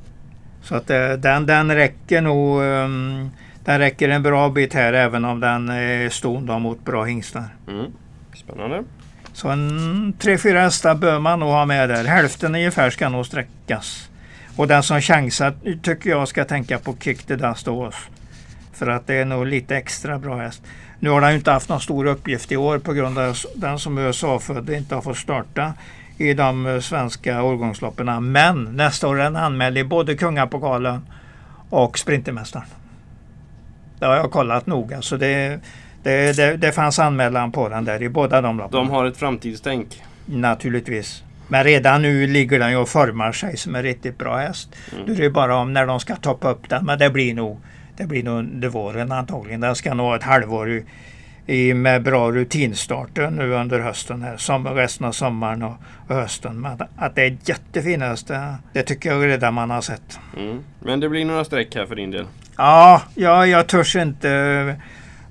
Så 0.61 0.75
att 0.75 0.89
eh, 0.89 1.11
den, 1.11 1.45
den 1.45 1.75
räcker 1.75 2.21
nog 2.21 2.61
um, 2.61 3.29
den 3.67 3.79
räcker 3.79 4.09
en 4.09 4.23
bra 4.23 4.49
bit 4.49 4.73
här 4.73 4.93
även 4.93 5.25
om 5.25 5.39
den 5.39 5.69
är 5.69 6.09
ston 6.09 6.61
mot 6.61 6.85
bra 6.85 7.03
hingstar. 7.03 7.43
Mm. 7.67 7.91
Spännande. 8.35 8.83
Så 9.33 9.49
en 9.49 10.13
tre, 10.19 10.37
fyra 10.37 10.61
hästar 10.61 10.95
bör 10.95 11.19
man 11.19 11.39
nog 11.39 11.49
ha 11.49 11.65
med 11.65 11.89
där. 11.89 12.03
Hälften 12.03 12.55
ungefär 12.55 12.89
ska 12.89 13.09
nog 13.09 13.25
sträckas. 13.25 14.09
Och 14.55 14.67
den 14.67 14.83
som 14.83 15.01
chansar 15.01 15.53
tycker 15.81 16.09
jag 16.09 16.27
ska 16.27 16.45
tänka 16.45 16.79
på 16.79 16.95
Kick 16.99 17.23
the 17.23 17.35
Dust 17.35 17.67
Ås. 17.67 17.95
För 18.73 18.87
att 18.87 19.07
det 19.07 19.15
är 19.15 19.25
nog 19.25 19.45
lite 19.45 19.77
extra 19.77 20.19
bra 20.19 20.37
häst. 20.37 20.63
Nu 20.99 21.09
har 21.09 21.21
den 21.21 21.35
inte 21.35 21.51
haft 21.51 21.69
någon 21.69 21.81
stor 21.81 22.05
uppgift 22.05 22.51
i 22.51 22.57
år 22.57 22.79
på 22.79 22.93
grund 22.93 23.17
av 23.17 23.37
den 23.55 23.79
som 23.79 23.97
USA-född 23.97 24.69
inte 24.69 24.95
har 24.95 25.01
fått 25.01 25.17
starta 25.17 25.73
i 26.17 26.33
de 26.33 26.81
svenska 26.81 27.43
årgångsloppen. 27.43 28.31
Men 28.31 28.63
nästa 28.63 29.07
år 29.07 29.19
är 29.19 29.23
den 29.23 29.35
anmäld 29.35 29.77
i 29.77 29.83
både 29.83 30.15
Kungapokalen 30.15 31.01
och 31.69 31.99
Sprintermästaren. 31.99 32.67
Det 33.99 34.05
har 34.05 34.15
jag 34.15 34.31
kollat 34.31 34.67
noga 34.67 35.01
så 35.01 35.17
det, 35.17 35.59
Det, 36.03 36.37
det, 36.37 36.57
det 36.57 36.71
fanns 36.71 36.99
anmälan 36.99 37.51
på 37.51 37.69
den 37.69 37.85
där 37.85 38.01
i 38.01 38.09
båda 38.09 38.41
de 38.41 38.57
loppen. 38.57 38.71
De 38.71 38.89
har 38.89 39.05
ett 39.05 39.17
framtidstänk. 39.17 40.01
Naturligtvis. 40.25 41.23
Men 41.47 41.63
redan 41.63 42.01
nu 42.01 42.27
ligger 42.27 42.59
den 42.59 42.71
ju 42.71 42.77
och 42.77 42.89
formar 42.89 43.31
sig 43.31 43.57
som 43.57 43.75
en 43.75 43.83
riktigt 43.83 44.17
bra 44.17 44.37
häst. 44.37 44.75
Mm. 44.93 45.05
Nu 45.05 45.13
är 45.13 45.17
det 45.17 45.29
bara 45.29 45.55
om 45.55 45.73
när 45.73 45.85
de 45.85 45.99
ska 45.99 46.15
toppa 46.15 46.51
upp 46.51 46.69
den. 46.69 46.85
Men 46.85 46.99
det 46.99 47.09
blir 47.09 47.33
nog, 47.33 47.59
det 47.97 48.05
blir 48.05 48.23
nog 48.23 48.39
under 48.39 48.69
våren 48.69 49.11
antagligen. 49.11 49.61
Den 49.61 49.75
ska 49.75 49.93
nog 49.93 50.05
ha 50.05 50.15
ett 50.15 50.23
halvår 50.23 50.69
i, 50.69 50.85
i, 51.45 51.73
med 51.73 52.03
bra 52.03 52.31
rutinstarter 52.31 53.29
nu 53.29 53.53
under 53.53 53.79
hösten. 53.79 54.21
Här, 54.21 54.37
som 54.37 54.67
resten 54.67 55.07
av 55.07 55.11
sommaren 55.11 55.63
och, 55.63 55.75
och 56.07 56.15
hösten. 56.15 56.61
Men 56.61 56.77
att 56.97 57.15
det 57.15 57.21
är 57.21 57.37
jättefin 57.45 58.01
häst, 58.01 58.27
det, 58.27 58.55
det, 58.73 58.83
tycker 58.83 59.09
jag 59.09 59.27
redan 59.27 59.53
man 59.53 59.69
har 59.69 59.81
sett. 59.81 60.19
Mm. 60.37 60.59
Men 60.79 60.99
det 60.99 61.09
blir 61.09 61.25
några 61.25 61.45
streck 61.45 61.75
här 61.75 61.85
för 61.85 61.95
din 61.95 62.11
del? 62.11 62.25
Ja, 62.57 63.01
ja 63.15 63.47
jag 63.47 63.67
törs 63.67 63.95
inte 63.95 64.75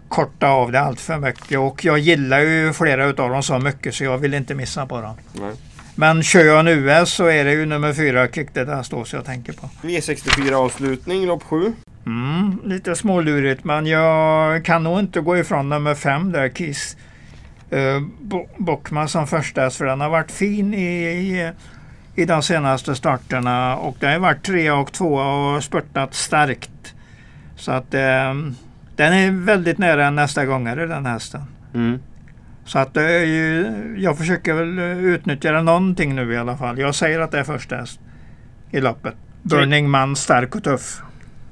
korta 0.09 0.49
av 0.49 0.73
det 0.73 0.81
allt 0.81 1.01
för 1.01 1.19
mycket. 1.19 1.59
Och 1.59 1.85
jag 1.85 1.99
gillar 1.99 2.41
ju 2.41 2.73
flera 2.73 3.07
utav 3.07 3.31
dem 3.31 3.43
så 3.43 3.59
mycket 3.59 3.95
så 3.95 4.05
jag 4.05 4.19
vill 4.19 4.35
inte 4.35 4.55
missa 4.55 4.87
på 4.87 5.01
dem. 5.01 5.17
Nej. 5.33 5.53
Men 5.95 6.23
kör 6.23 6.45
jag 6.45 6.61
en 6.61 6.69
US 6.69 7.11
så 7.11 7.27
är 7.27 7.45
det 7.45 7.53
ju 7.53 7.67
nummer 7.67 7.93
fyra 7.93 8.29
Kick 8.29 8.55
det 8.55 8.65
där 8.65 8.83
står 8.83 9.05
så 9.05 9.17
jag 9.17 9.25
tänker 9.25 9.53
på. 9.53 9.69
V64 9.83 10.53
avslutning, 10.53 11.27
lopp 11.27 11.43
7. 11.43 11.73
Mm, 12.07 12.59
lite 12.65 12.97
smålurigt 12.97 13.65
men 13.65 13.87
jag 13.87 14.65
kan 14.65 14.85
nog 14.85 14.99
inte 14.99 15.21
gå 15.21 15.39
ifrån 15.39 15.69
nummer 15.69 15.95
5 15.95 16.33
där 16.33 16.49
Kiss. 16.49 16.97
Uh, 17.73 18.03
Bockma 18.57 19.09
som 19.09 19.27
första 19.27 19.71
för 19.71 19.85
den 19.85 20.01
har 20.01 20.09
varit 20.09 20.31
fin 20.31 20.75
i, 20.75 21.05
i, 21.05 21.53
i 22.15 22.25
de 22.25 22.43
senaste 22.43 22.95
starterna 22.95 23.77
och 23.77 23.97
det 24.01 24.07
har 24.07 24.19
varit 24.19 24.43
tre 24.43 24.71
och 24.71 24.93
två 24.93 25.15
och 25.15 25.65
spurtat 25.65 26.15
starkt. 26.15 26.95
Så 27.57 27.73
att 27.73 27.95
uh, 27.95 28.53
den 28.97 29.13
är 29.13 29.31
väldigt 29.31 29.79
nära 29.79 30.11
nästa 30.11 30.47
gångare 30.47 30.87
den 30.87 31.07
hästen. 31.07 31.43
Mm. 31.75 31.99
Så 32.65 32.79
att 32.79 32.95
det 32.95 33.03
är 33.03 33.25
ju, 33.25 33.73
jag 33.99 34.19
försöker 34.19 34.55
väl 34.55 34.79
utnyttja 35.05 35.63
någonting 35.63 36.15
nu 36.15 36.33
i 36.33 36.37
alla 36.37 36.57
fall. 36.57 36.79
Jag 36.79 36.95
säger 36.95 37.21
att 37.21 37.31
det 37.31 37.39
är 37.39 37.45
första 37.45 37.77
häst 37.77 38.01
i 38.71 38.81
loppet. 38.81 39.15
Burning 39.43 39.91
Man 39.91 40.17
stark 40.17 40.55
och 40.55 40.65
tuff. 40.65 41.03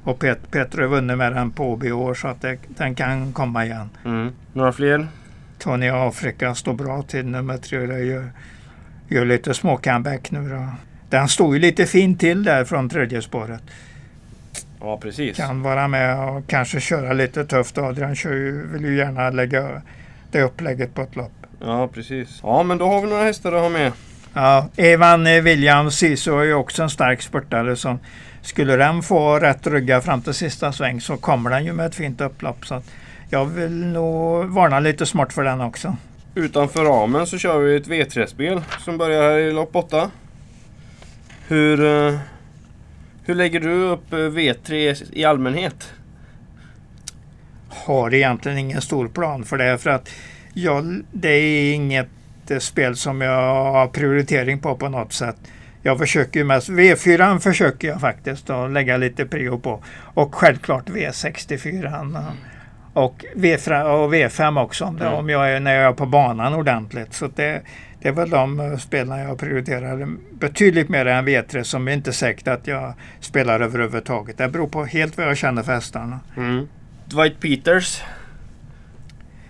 Och 0.05 0.19
Pet, 0.19 0.51
Peter 0.51 0.79
har 0.79 0.89
vunnit 0.89 1.19
med 1.19 1.33
den 1.33 1.51
på 1.51 1.73
Åby 1.73 1.93
år 1.93 2.15
så 2.15 2.29
att 2.29 2.43
det, 2.43 2.59
den 2.69 2.95
kan 2.95 3.33
komma 3.33 3.65
igen. 3.65 3.91
Mm. 4.05 4.33
Några 4.53 4.73
fler? 4.73 5.07
Tony 5.59 5.89
Afrika 5.89 6.55
står 6.55 6.75
bra 6.75 7.03
till 7.03 7.27
nummer 7.27 7.57
tre. 7.57 7.87
Det 7.87 8.05
gör, 8.05 8.31
gör 9.09 9.25
lite 9.25 9.55
små 9.55 9.77
comeback 9.77 10.31
nu 10.31 10.49
då. 10.49 10.69
Den 11.11 11.29
stod 11.29 11.55
ju 11.55 11.61
lite 11.61 11.87
fint 11.87 12.21
till 12.21 12.45
där 12.45 12.65
från 12.65 12.89
tredje 12.89 13.23
spåret. 13.23 13.63
Ja 14.85 14.99
precis. 14.99 15.37
Kan 15.37 15.63
vara 15.63 15.89
med 15.89 16.29
och 16.29 16.47
kanske 16.47 16.81
köra 16.81 17.13
lite 17.13 17.45
tufft. 17.45 17.79
Adrian 17.79 18.17
kör 18.17 18.33
ju, 18.33 18.67
vill 18.67 18.85
ju 18.85 18.97
gärna 18.97 19.31
lägga 19.31 19.83
det 20.31 20.43
upplägget 20.43 20.95
på 20.95 21.03
ett 21.03 21.17
lopp. 21.17 21.33
Ja 21.61 21.89
precis. 21.89 22.41
Ja 22.43 22.63
men 22.63 22.79
då 22.79 22.87
har 22.87 23.01
vi 23.01 23.09
några 23.09 23.25
hästar 23.25 23.53
att 23.53 23.61
ha 23.61 23.69
med. 23.69 23.93
Ja, 24.35 24.69
Evan 24.77 25.25
Williams 25.25 25.97
Sisu 25.97 26.41
är 26.41 26.45
ju 26.45 26.55
också 26.55 26.83
en 26.83 26.91
stark 26.91 27.23
spurtare 27.23 27.77
som 27.77 27.99
skulle 28.43 28.77
den 28.77 29.03
få 29.03 29.39
rätt 29.39 29.67
rygga 29.67 30.01
fram 30.01 30.23
till 30.23 30.35
sista 30.35 30.73
sväng 30.73 31.01
så 31.01 31.17
kommer 31.17 31.51
den 31.51 31.65
ju 31.65 31.73
med 31.73 31.87
ett 31.87 31.95
fint 31.95 32.21
upplopp. 32.21 32.67
Så 32.67 32.83
jag 33.31 33.45
vill 33.45 33.87
nog 33.87 34.45
varna 34.45 34.81
lite 34.81 35.07
smart 35.07 35.33
för 35.33 35.45
den 35.45 35.61
också. 35.61 35.97
Utanför 36.35 36.85
ramen 36.85 37.27
så 37.27 37.39
kör 37.39 37.59
vi 37.59 37.77
ett 37.77 37.89
V3-spel 37.89 38.63
som 38.79 38.99
börjar 38.99 39.23
här 39.23 39.39
i 39.39 39.53
lopp 39.53 39.77
8. 39.77 40.11
Hur, 41.49 41.85
eh, 41.85 42.19
hur 43.27 43.35
lägger 43.35 43.61
du 43.61 43.73
upp 43.73 44.13
eh, 44.13 44.17
V3 44.17 45.03
i 45.13 45.25
allmänhet? 45.25 45.93
Har 47.69 48.15
egentligen 48.15 48.59
ingen 48.59 48.83
stor 48.83 49.09
plan 49.09 49.45
för 49.45 49.59
det 49.59 49.79
för 49.79 49.91
att 49.91 50.11
jag, 50.55 51.03
det 51.13 51.29
är 51.29 51.75
inget 51.75 52.09
eh, 52.49 52.59
spel 52.59 52.97
som 52.97 53.21
jag 53.21 53.55
har 53.73 53.87
prioritering 53.87 54.59
på 54.59 54.77
på 54.77 54.89
något 54.89 55.13
sätt. 55.13 55.37
Jag 55.83 55.99
försöker 55.99 56.41
ju 56.41 56.45
mest, 56.45 56.69
V4 56.69 57.39
försöker 57.39 57.89
jag 57.89 58.01
faktiskt 58.01 58.51
att 58.51 58.71
lägga 58.71 58.97
lite 58.97 59.27
prio 59.27 59.59
på. 59.59 59.85
Och 59.97 60.35
självklart 60.35 60.89
V64. 60.89 62.01
Mm. 62.01 62.23
Och, 62.93 63.25
V5, 63.35 63.83
och 63.83 64.15
V5 64.15 64.63
också 64.63 64.85
om, 64.85 64.97
det, 64.97 65.07
mm. 65.07 65.19
om 65.19 65.29
jag 65.29 65.53
är, 65.53 65.61
när 65.61 65.75
jag 65.75 65.85
är 65.85 65.93
på 65.93 66.07
banan 66.07 66.55
ordentligt. 66.55 67.15
Så 67.15 67.29
det, 67.35 67.63
det 68.05 68.13
väl 68.13 68.31
de 68.31 68.61
eh, 68.61 68.77
spelarna 68.77 69.23
jag 69.23 69.39
prioriterar 69.39 70.07
betydligt 70.33 70.89
mer 70.89 71.07
än 71.07 71.29
V3 71.29 71.63
som 71.63 71.89
inte 71.89 72.13
säkert 72.13 72.49
att 72.49 72.67
jag 72.67 72.95
spelar 73.21 73.61
överhuvudtaget. 73.61 74.39
Det 74.39 74.49
beror 74.49 74.67
på 74.67 74.85
helt 74.85 75.17
vad 75.17 75.27
jag 75.27 75.37
känner 75.37 75.63
för 75.63 75.73
hästarna. 75.73 76.21
Mm. 76.37 76.69
Dwight 77.05 77.41
Peters? 77.41 78.03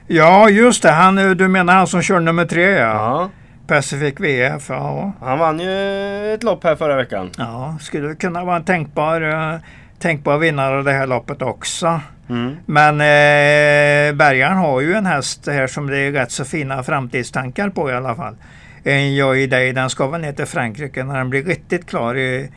Ja 0.06 0.48
just 0.50 0.82
det, 0.82 0.90
han, 0.90 1.16
du 1.16 1.48
menar 1.48 1.74
han 1.74 1.86
som 1.86 2.02
kör 2.02 2.20
nummer 2.20 2.44
tre 2.44 2.70
ja. 2.70 2.78
ja. 2.78 3.30
Pacific 3.66 4.20
VF, 4.20 4.68
ja. 4.68 5.12
Han 5.20 5.38
vann 5.38 5.60
ju 5.60 6.34
ett 6.34 6.42
lopp 6.42 6.64
här 6.64 6.76
förra 6.76 6.96
veckan. 6.96 7.30
Ja, 7.38 7.78
skulle 7.80 8.14
kunna 8.14 8.44
vara 8.44 8.56
en 8.56 8.64
tänkbar, 8.64 9.22
uh, 9.22 9.56
tänkbar 9.98 10.38
vinnare 10.38 10.78
av 10.78 10.84
det 10.84 10.92
här 10.92 11.06
loppet 11.06 11.42
också. 11.42 12.00
Mm. 12.28 12.56
Men 12.66 12.94
eh, 12.94 14.16
Bergaren 14.16 14.56
har 14.56 14.80
ju 14.80 14.94
en 14.94 15.06
häst 15.06 15.46
här 15.46 15.66
som 15.66 15.86
det 15.86 15.98
är 15.98 16.12
rätt 16.12 16.30
så 16.30 16.44
fina 16.44 16.82
framtidstankar 16.82 17.70
på 17.70 17.90
i 17.90 17.92
alla 17.92 18.14
fall. 18.14 18.36
En 18.84 19.14
Joy 19.14 19.46
Day, 19.46 19.72
den 19.72 19.90
ska 19.90 20.06
väl 20.06 20.20
ner 20.20 20.32
till 20.32 20.46
Frankrike 20.46 21.04
när 21.04 21.18
den 21.18 21.30
blir 21.30 21.44
riktigt 21.44 21.86
klar 21.86 22.14
i, 22.14 22.50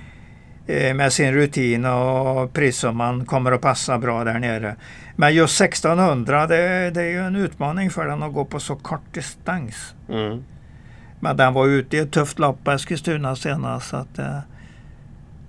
eh, 0.67 0.93
med 0.93 1.13
sin 1.13 1.33
rutin 1.33 1.85
och 1.85 2.53
prissumman 2.53 3.25
kommer 3.25 3.51
att 3.51 3.61
passa 3.61 3.97
bra 3.97 4.23
där 4.23 4.39
nere. 4.39 4.75
Men 5.15 5.35
just 5.35 5.61
1600 5.61 6.47
det, 6.47 6.89
det 6.89 7.01
är 7.01 7.09
ju 7.09 7.19
en 7.19 7.35
utmaning 7.35 7.89
för 7.89 8.05
den 8.05 8.23
att 8.23 8.33
gå 8.33 8.45
på 8.45 8.59
så 8.59 8.75
kort 8.75 9.13
distans. 9.13 9.95
Mm. 10.09 10.43
Men 11.19 11.37
den 11.37 11.53
var 11.53 11.67
ute 11.67 11.97
i 11.97 11.99
ett 11.99 12.11
tufft 12.11 12.39
lopp 12.39 12.63
på 12.63 12.71
Eskilstuna 12.71 13.35
senast. 13.35 13.89
Så 13.89 13.97
att, 13.97 14.19
eh, 14.19 14.39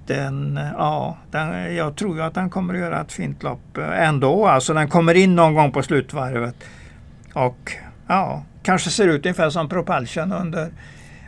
den, 0.09 0.61
ja, 0.79 1.17
den, 1.31 1.77
jag 1.77 1.97
tror 1.97 2.17
ju 2.17 2.23
att 2.23 2.35
den 2.35 2.51
kommer 2.51 2.75
att 2.75 2.81
göra 2.81 3.01
ett 3.01 3.13
fint 3.13 3.43
lopp 3.43 3.79
ändå. 3.79 4.47
Alltså 4.47 4.75
den 4.75 4.89
kommer 4.89 5.15
in 5.15 5.37
någon 5.37 5.55
gång 5.55 5.73
på 5.73 5.83
slutvarvet. 5.83 6.55
Och 7.33 7.73
ja, 8.07 8.43
kanske 8.63 8.91
ser 8.91 9.09
ut 9.09 9.27
ungefär 9.27 9.51
som 9.51 9.69
Propulsion 9.69 10.33
under 10.33 10.71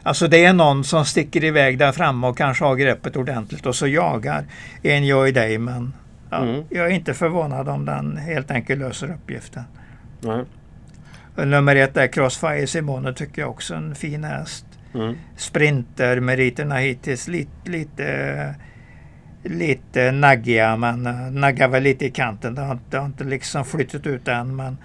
Alltså 0.03 0.29
det 0.29 0.45
är 0.45 0.53
någon 0.53 0.85
som 0.85 1.05
sticker 1.05 1.45
iväg 1.45 1.79
där 1.79 1.93
framme 1.93 2.27
och 2.27 2.37
kanske 2.37 2.64
har 2.64 2.77
greppet 2.77 3.16
ordentligt 3.16 3.66
och 3.66 3.77
så 3.77 3.87
jagar 3.87 4.45
en 4.83 5.07
Joy 5.07 5.33
Day. 5.33 5.59
Men 5.59 5.93
ja, 6.31 6.37
mm. 6.37 6.64
jag 6.71 6.87
är 6.87 6.90
inte 6.90 7.14
förvånad 7.14 7.69
om 7.69 7.85
den 7.85 8.16
helt 8.16 8.51
enkelt 8.51 8.81
löser 8.81 9.11
uppgiften. 9.11 9.62
Mm. 10.25 10.47
Nummer 11.51 11.77
ett 11.77 11.97
är 11.97 12.07
Crossfire 12.07 12.66
Simone 12.66 13.14
tycker 13.14 13.43
jag 13.43 13.51
också 13.51 13.75
en 13.75 13.95
fin 13.95 14.25
häst. 14.25 14.66
Mm. 14.95 15.14
Sprintermeriterna 15.37 16.77
hittills 16.77 17.29
lite, 17.29 17.71
lite, 17.71 18.55
lite 19.42 20.12
naggiga 20.12 20.76
men 20.76 21.07
uh, 21.07 21.31
naggar 21.31 21.68
väl 21.68 21.83
lite 21.83 22.07
i 22.07 22.11
kanten. 22.11 22.55
Det 22.55 22.62
har, 22.62 22.79
det 22.90 22.96
har 22.96 23.07
inte 23.07 23.24
liksom 23.24 23.64
flyttat 23.64 24.07
ut 24.07 24.29
än. 24.29 24.57
Men, 24.57 24.76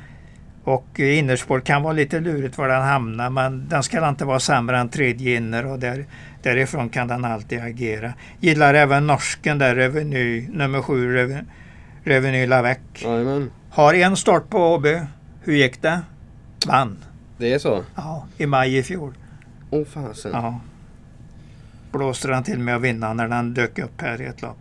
och 0.63 0.99
innerspår 0.99 1.59
kan 1.59 1.83
vara 1.83 1.93
lite 1.93 2.19
lurigt 2.19 2.57
var 2.57 2.67
den 2.67 2.81
hamnar 2.81 3.29
men 3.29 3.69
den 3.69 3.83
ska 3.83 4.09
inte 4.09 4.25
vara 4.25 4.39
sämre 4.39 4.77
än 4.77 4.89
tredje 4.89 5.37
inner 5.37 5.65
och 5.65 5.79
där, 5.79 6.05
därifrån 6.43 6.89
kan 6.89 7.07
den 7.07 7.25
alltid 7.25 7.61
agera. 7.61 8.13
Gillar 8.39 8.73
även 8.73 9.07
norsken 9.07 9.57
där, 9.57 9.75
Reveny, 9.75 10.47
nummer 10.47 10.81
sju, 10.81 11.13
Reveny, 11.13 11.41
Reveny 12.03 12.47
Lavec. 12.47 12.77
Har 13.69 13.93
en 13.93 14.17
start 14.17 14.49
på 14.49 14.57
Åby. 14.57 14.99
Hur 15.43 15.53
gick 15.53 15.81
det? 15.81 16.01
Vann. 16.67 16.97
Det 17.37 17.53
är 17.53 17.59
så? 17.59 17.83
Ja, 17.95 18.27
i 18.37 18.45
maj 18.45 18.77
i 18.77 18.83
fjol. 18.83 19.13
Åh 19.69 19.81
oh, 19.81 19.85
fasen. 19.85 20.31
Ja. 20.33 20.59
Blåste 21.95 22.27
den 22.27 22.43
till 22.43 22.59
med 22.59 22.75
att 22.75 22.81
vinna 22.81 23.13
när 23.13 23.27
den 23.27 23.53
dök 23.53 23.79
upp 23.79 24.01
här 24.01 24.21
i 24.21 24.25
ett 24.25 24.41
lopp. 24.41 24.57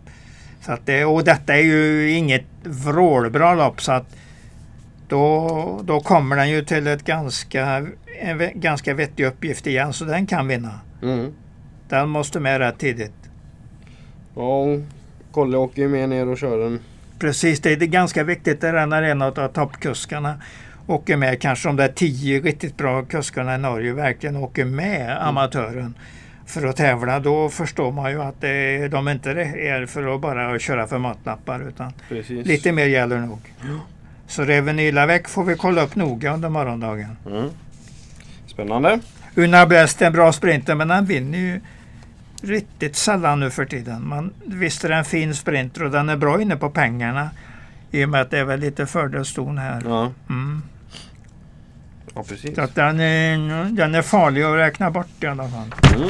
Så 0.61 0.71
att 0.71 0.85
det, 0.85 1.05
och 1.05 1.23
detta 1.23 1.55
är 1.55 1.61
ju 1.61 2.11
inget 2.11 2.45
vrålbra 2.63 3.55
lopp 3.55 3.81
så 3.81 3.91
att 3.91 4.15
då, 5.07 5.81
då 5.83 5.99
kommer 5.99 6.35
den 6.35 6.49
ju 6.49 6.65
till 6.65 6.87
ett 6.87 7.05
ganska, 7.05 7.87
en 8.19 8.49
ganska 8.53 8.93
vettig 8.93 9.25
uppgift 9.25 9.67
igen 9.67 9.93
så 9.93 10.05
den 10.05 10.27
kan 10.27 10.47
vinna. 10.47 10.79
Mm. 11.01 11.33
Den 11.89 12.09
måste 12.09 12.39
med 12.39 12.57
rätt 12.57 12.77
tidigt. 12.77 13.29
Ja, 14.35 14.65
Kolle 15.31 15.57
åker 15.57 15.81
ju 15.81 15.87
med 15.87 16.09
ner 16.09 16.27
och 16.27 16.37
kör 16.37 16.59
den. 16.59 16.79
Precis, 17.19 17.59
det 17.59 17.71
är 17.71 17.77
ganska 17.77 18.23
viktigt. 18.23 18.61
Det 18.61 18.67
är 18.67 19.03
en 19.03 19.21
av 19.21 19.47
toppkuskarna 19.47 20.41
åker 20.87 21.17
med. 21.17 21.41
Kanske 21.41 21.69
de 21.69 21.75
där 21.75 21.87
tio 21.87 22.39
riktigt 22.39 22.77
bra 22.77 23.01
kuskarna 23.05 23.55
i 23.55 23.57
Norge 23.57 23.93
verkligen 23.93 24.35
åker 24.35 24.65
med 24.65 25.11
mm. 25.11 25.27
amatören 25.27 25.93
för 26.45 26.65
att 26.67 26.75
tävla. 26.75 27.19
Då 27.19 27.49
förstår 27.49 27.91
man 27.91 28.11
ju 28.11 28.21
att 28.21 28.41
det, 28.41 28.87
de 28.87 29.07
inte 29.07 29.31
är 29.31 29.85
för 29.85 30.15
att 30.15 30.21
bara 30.21 30.59
köra 30.59 30.87
för 30.87 30.97
matlappar 30.97 31.67
utan 31.67 31.93
Precis. 32.09 32.47
lite 32.47 32.71
mer 32.71 32.85
gäller 32.85 33.19
nog. 33.19 33.39
Ja. 33.61 33.79
Så 34.27 34.43
Revenila 34.43 35.05
väck 35.05 35.27
får 35.27 35.43
vi 35.43 35.55
kolla 35.55 35.81
upp 35.81 35.95
noga 35.95 36.33
under 36.33 36.49
morgondagen. 36.49 37.17
Mm. 37.25 37.49
Spännande. 38.47 38.99
Una 39.35 39.65
Best 39.65 40.01
är 40.01 40.05
en 40.05 40.13
bra 40.13 40.33
sprinter 40.33 40.75
men 40.75 40.89
han 40.89 41.05
vinner 41.05 41.37
ju 41.37 41.61
riktigt 42.41 42.95
sällan 42.95 43.39
nu 43.39 43.49
för 43.49 43.65
tiden. 43.65 44.07
Man, 44.07 44.33
visst 44.45 44.83
är 44.83 44.89
det 44.89 44.95
en 44.95 45.05
fin 45.05 45.35
sprinter 45.35 45.83
och 45.83 45.91
den 45.91 46.09
är 46.09 46.17
bra 46.17 46.41
inne 46.41 46.55
på 46.55 46.69
pengarna. 46.69 47.29
I 47.91 48.05
och 48.05 48.09
med 48.09 48.21
att 48.21 48.31
det 48.31 48.39
är 48.39 48.43
väl 48.43 48.59
lite 48.59 48.85
fördelston 48.85 49.57
här. 49.57 49.81
Ja. 49.85 50.11
Mm. 50.29 50.61
Ja, 52.15 52.23
precis. 52.23 52.55
Så 52.55 52.61
att 52.61 52.75
den, 52.75 52.99
är, 52.99 53.65
den 53.71 53.95
är 53.95 54.01
farlig 54.01 54.41
att 54.41 54.55
räkna 54.55 54.91
bort 54.91 55.23
i 55.23 55.27
alla 55.27 55.49
fall. 55.49 55.73
Mm. 55.95 56.09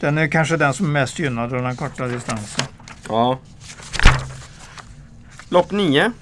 Den 0.00 0.18
är 0.18 0.28
kanske 0.28 0.56
den 0.56 0.74
som 0.74 0.86
är 0.86 0.90
mest 0.90 1.18
gynnad 1.18 1.54
av 1.54 1.62
den 1.62 1.76
korta 1.76 2.06
distansen. 2.06 2.66
Ja. 3.08 3.38
Lopp 5.48 5.72
9. 5.72 6.12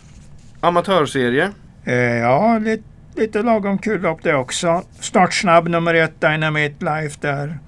Amatörserie. 0.61 1.51
Eh, 1.85 1.95
ja, 1.95 2.59
lite, 2.59 2.83
lite 3.17 3.43
lagom 3.43 3.79
kul 3.79 4.01
lopp 4.01 4.23
det 4.23 4.35
också. 4.35 4.83
Startsnabb 5.01 5.69
nummer 5.69 5.95
ett, 5.95 6.21
Dynamite 6.21 6.85
Life 6.85 7.19
där. 7.21 7.59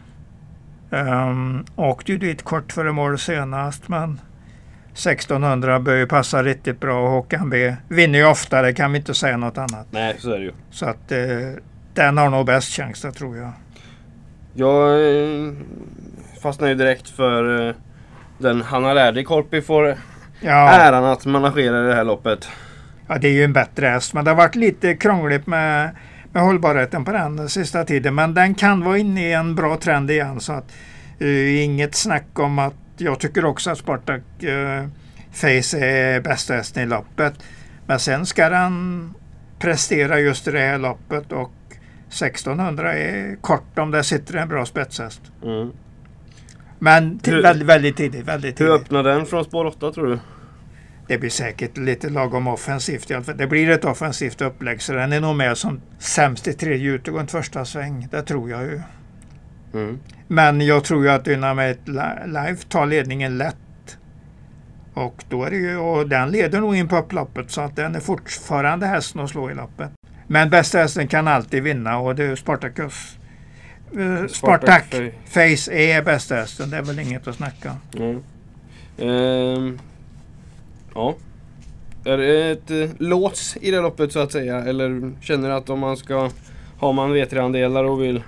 Um, 0.90 1.64
åkte 1.76 2.12
ju 2.12 2.18
dit 2.18 2.42
kort 2.42 2.72
före 2.72 2.92
mål 2.92 3.18
senast 3.18 3.88
men 3.88 4.20
1600 4.92 5.80
bör 5.80 5.96
ju 5.96 6.06
passa 6.06 6.42
riktigt 6.42 6.80
bra 6.80 7.02
och 7.02 7.10
Håkan 7.10 7.50
B 7.50 7.76
vinner 7.88 8.18
ju 8.18 8.24
ofta, 8.24 8.62
det 8.62 8.72
kan 8.72 8.92
vi 8.92 8.98
inte 8.98 9.14
säga 9.14 9.36
något 9.36 9.58
annat. 9.58 9.86
Nej, 9.90 10.16
så 10.18 10.30
är 10.30 10.38
det 10.38 10.44
ju. 10.44 10.52
Så 10.70 10.86
att 10.86 11.12
eh, 11.12 11.18
den 11.94 12.18
har 12.18 12.30
nog 12.30 12.46
bäst 12.46 12.72
chans 12.72 13.06
tror 13.16 13.36
jag. 13.36 13.52
Jag 14.54 15.00
fastnade 16.42 16.72
ju 16.72 16.78
direkt 16.78 17.08
för 17.08 17.68
eh, 17.68 17.74
den 18.38 18.62
Hanna 18.62 18.92
Lärdi 18.94 19.24
Korpi 19.24 19.60
får 19.62 19.96
Ja, 20.40 20.70
äran 20.70 21.04
att 21.04 21.26
managera 21.26 21.80
det 21.82 21.94
här 21.94 22.04
loppet. 22.04 22.48
ja, 23.08 23.18
det 23.18 23.28
är 23.28 23.32
ju 23.32 23.44
en 23.44 23.52
bättre 23.52 23.86
häst 23.86 24.14
men 24.14 24.24
det 24.24 24.30
har 24.30 24.36
varit 24.36 24.54
lite 24.54 24.94
krångligt 24.94 25.46
med, 25.46 25.90
med 26.32 26.42
hållbarheten 26.42 27.04
på 27.04 27.12
den 27.12 27.48
sista 27.48 27.84
tiden. 27.84 28.14
Men 28.14 28.34
den 28.34 28.54
kan 28.54 28.84
vara 28.84 28.98
inne 28.98 29.28
i 29.28 29.32
en 29.32 29.54
bra 29.54 29.76
trend 29.76 30.10
igen 30.10 30.40
så 30.40 30.52
att 30.52 30.72
eh, 31.18 31.64
inget 31.64 31.94
snack 31.94 32.38
om 32.38 32.58
att 32.58 32.74
jag 32.96 33.18
tycker 33.18 33.44
också 33.44 33.70
att 33.70 33.78
Spartak 33.78 34.42
eh, 34.42 34.86
Face 35.32 35.78
är 35.78 36.20
bästa 36.20 36.54
hästen 36.54 36.82
i 36.82 36.86
loppet. 36.86 37.34
Men 37.86 37.98
sen 37.98 38.26
ska 38.26 38.48
den 38.48 39.14
prestera 39.58 40.20
just 40.20 40.48
i 40.48 40.50
det 40.50 40.58
här 40.60 40.78
loppet 40.78 41.32
och 41.32 41.52
1600 42.08 42.94
är 42.94 43.36
kort 43.40 43.78
om 43.78 43.90
det 43.90 44.04
sitter 44.04 44.34
en 44.36 44.48
bra 44.48 44.66
spetshäst. 44.66 45.20
Mm. 45.44 45.70
Men 46.82 47.20
Hur- 47.24 47.42
väldigt, 47.42 47.68
väldigt 47.68 47.96
tidigt. 47.96 48.24
Väldigt 48.28 48.60
Hur 48.60 48.66
tidigt. 48.66 48.82
öppnar 48.82 49.02
den 49.02 49.26
från 49.26 49.44
spår 49.44 49.64
8 49.64 49.92
tror 49.92 50.06
du? 50.06 50.18
Det 51.06 51.18
blir 51.18 51.30
säkert 51.30 51.76
lite 51.76 52.08
lagom 52.08 52.46
offensivt. 52.46 53.10
Det 53.36 53.46
blir 53.46 53.70
ett 53.70 53.84
offensivt 53.84 54.40
upplägg 54.40 54.82
så 54.82 54.92
den 54.92 55.12
är 55.12 55.20
nog 55.20 55.36
med 55.36 55.56
som 55.58 55.80
sämst 55.98 56.48
i 56.48 56.52
tredje 56.52 56.90
utegående 56.90 57.30
första 57.32 57.64
sväng. 57.64 58.08
Det 58.10 58.22
tror 58.22 58.50
jag 58.50 58.62
ju. 58.62 58.80
Mm. 59.74 59.98
Men 60.28 60.60
jag 60.60 60.84
tror 60.84 61.04
ju 61.04 61.10
att 61.10 61.24
Dynamite 61.24 61.90
Li- 61.90 62.26
Life 62.26 62.68
tar 62.68 62.86
ledningen 62.86 63.38
lätt. 63.38 63.56
Och, 64.94 65.24
då 65.28 65.44
är 65.44 65.50
det 65.50 65.56
ju, 65.56 65.76
och 65.76 66.08
den 66.08 66.30
leder 66.30 66.60
nog 66.60 66.76
in 66.76 66.88
på 66.88 66.96
upploppet 66.96 67.50
så 67.50 67.60
att 67.60 67.76
den 67.76 67.94
är 67.94 68.00
fortfarande 68.00 68.86
hästen 68.86 69.20
att 69.20 69.30
slå 69.30 69.50
i 69.50 69.54
loppet. 69.54 69.90
Men 70.26 70.50
bästa 70.50 70.78
hästen 70.78 71.08
kan 71.08 71.28
alltid 71.28 71.62
vinna 71.62 71.98
och 71.98 72.14
det 72.14 72.24
är 72.24 72.36
Spartacus. 72.36 73.18
Eh, 73.98 74.26
Spartak 74.26 74.84
Fa- 74.94 75.12
Face 75.26 75.72
är 75.72 76.02
bästa 76.02 76.34
hästen. 76.34 76.70
Det 76.70 76.76
är 76.76 76.82
väl 76.82 76.98
inget 76.98 77.28
att 77.28 77.36
snacka 77.36 77.76
om. 77.92 78.00
Mm. 78.02 78.22
Ehm, 78.98 79.78
ja. 80.94 81.14
Är 82.04 82.16
det 82.18 82.50
ett 82.50 82.70
eh, 82.70 82.90
lås 82.98 83.56
i 83.60 83.70
det 83.70 83.80
loppet 83.80 84.12
så 84.12 84.18
att 84.20 84.32
säga? 84.32 84.64
Eller 84.64 85.12
känner 85.20 85.48
du 85.48 85.54
att 85.54 85.70
om 85.70 85.78
man 85.78 85.96
ska... 85.96 86.30
Har 86.78 86.92
man 86.92 87.14
V3-andelar 87.16 87.84
och 87.84 88.02
vill 88.02 88.22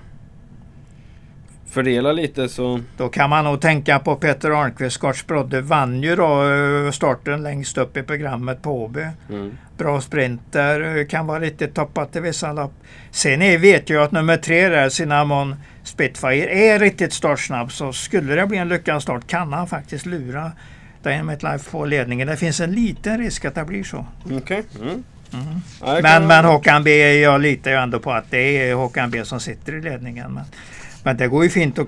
fördela 1.73 2.11
lite 2.11 2.49
så... 2.49 2.79
Då 2.97 3.09
kan 3.09 3.29
man 3.29 3.45
nog 3.45 3.61
tänka 3.61 3.99
på 3.99 4.15
Peter 4.15 4.51
Arnqvist. 4.51 4.95
Scotch 4.95 5.23
Brodde 5.23 5.61
vann 5.61 6.03
ju 6.03 6.15
då 6.15 6.51
eh, 6.51 6.91
starten 6.91 7.43
längst 7.43 7.77
upp 7.77 7.97
i 7.97 8.03
programmet 8.03 8.61
på 8.61 8.83
Åby. 8.83 9.05
Mm. 9.29 9.57
Bra 9.77 10.01
sprinter, 10.01 10.97
eh, 10.97 11.05
kan 11.05 11.27
vara 11.27 11.39
riktigt 11.39 11.75
toppat 11.75 12.15
i 12.15 12.19
vissa 12.19 12.53
lopp. 12.53 12.73
Sen 13.11 13.39
vet 13.39 13.89
jag 13.89 14.03
att 14.03 14.11
nummer 14.11 14.37
tre 14.37 14.69
där, 14.69 14.89
Cinnamon 14.89 15.55
Spitfire, 15.83 16.49
är 16.49 16.79
riktigt 16.79 17.13
startsnabb. 17.13 17.71
Så 17.71 17.93
skulle 17.93 18.35
det 18.35 18.47
bli 18.47 18.57
en 18.57 18.69
lyckad 18.69 19.01
start 19.01 19.27
kan 19.27 19.53
han 19.53 19.67
faktiskt 19.67 20.05
lura 20.05 20.51
Dynamite 21.03 21.51
Life 21.51 21.71
på 21.71 21.85
ledningen. 21.85 22.27
Det 22.27 22.37
finns 22.37 22.59
en 22.59 22.71
liten 22.71 23.17
risk 23.17 23.45
att 23.45 23.55
det 23.55 23.65
blir 23.65 23.83
så. 23.83 24.05
Okej. 24.31 24.63
Mm. 24.81 25.03
Mm. 25.33 26.03
Men, 26.03 26.27
men 26.27 26.45
Håkan 26.45 26.83
B, 26.83 27.19
jag 27.19 27.41
litar 27.41 27.71
ju 27.71 27.77
ändå 27.77 27.99
på 27.99 28.11
att 28.11 28.25
det 28.29 28.69
är 28.69 28.73
Håkan 28.73 29.11
B 29.11 29.25
som 29.25 29.39
sitter 29.39 29.75
i 29.75 29.81
ledningen. 29.81 30.33
Men, 30.33 30.43
men 31.03 31.17
det 31.17 31.27
går 31.27 31.43
ju 31.43 31.49
fint 31.49 31.79
att 31.79 31.87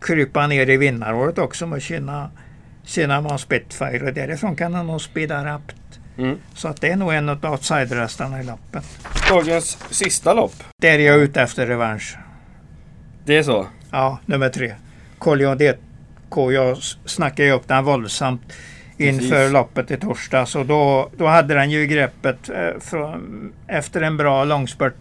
krypa 0.00 0.46
ner 0.46 0.70
i 0.70 0.76
vinnaråret 0.76 1.38
också 1.38 1.66
med 1.66 1.82
sina 1.82 2.30
Cinnamon 2.84 3.38
Spitfire 3.38 4.06
och 4.06 4.14
därifrån 4.14 4.56
kan 4.56 4.74
han 4.74 4.86
nog 4.86 5.00
speeda 5.00 5.44
rappt. 5.44 6.00
Mm. 6.18 6.38
Så 6.54 6.68
att 6.68 6.80
det 6.80 6.88
är 6.88 6.96
nog 6.96 7.14
en 7.14 7.28
av 7.28 7.44
outsiderhästarna 7.44 8.40
i 8.40 8.44
loppet. 8.44 8.84
Dagens 9.28 9.78
sista 9.90 10.34
lopp. 10.34 10.52
Där 10.82 10.98
är 10.98 11.06
jag 11.06 11.18
ute 11.18 11.42
efter 11.42 11.66
revansch. 11.66 12.16
Det 13.24 13.36
är 13.36 13.42
så? 13.42 13.66
Ja, 13.90 14.18
nummer 14.26 14.48
tre. 14.48 14.74
Collion 15.18 15.58
DK. 15.58 16.52
Jag 16.52 16.76
snackade 17.04 17.48
ju 17.48 17.54
upp 17.54 17.68
den 17.68 17.84
våldsamt 17.84 18.52
inför 18.96 19.28
Precis. 19.28 19.52
loppet 19.52 19.90
i 19.90 19.96
torsdags. 19.96 20.54
Och 20.54 20.66
då, 20.66 21.10
då 21.16 21.26
hade 21.26 21.54
den 21.54 21.70
ju 21.70 21.86
greppet 21.86 22.50
eh, 22.50 22.80
från, 22.80 23.52
efter 23.66 24.00
en 24.00 24.16
bra 24.16 24.44
långspurt. 24.44 24.94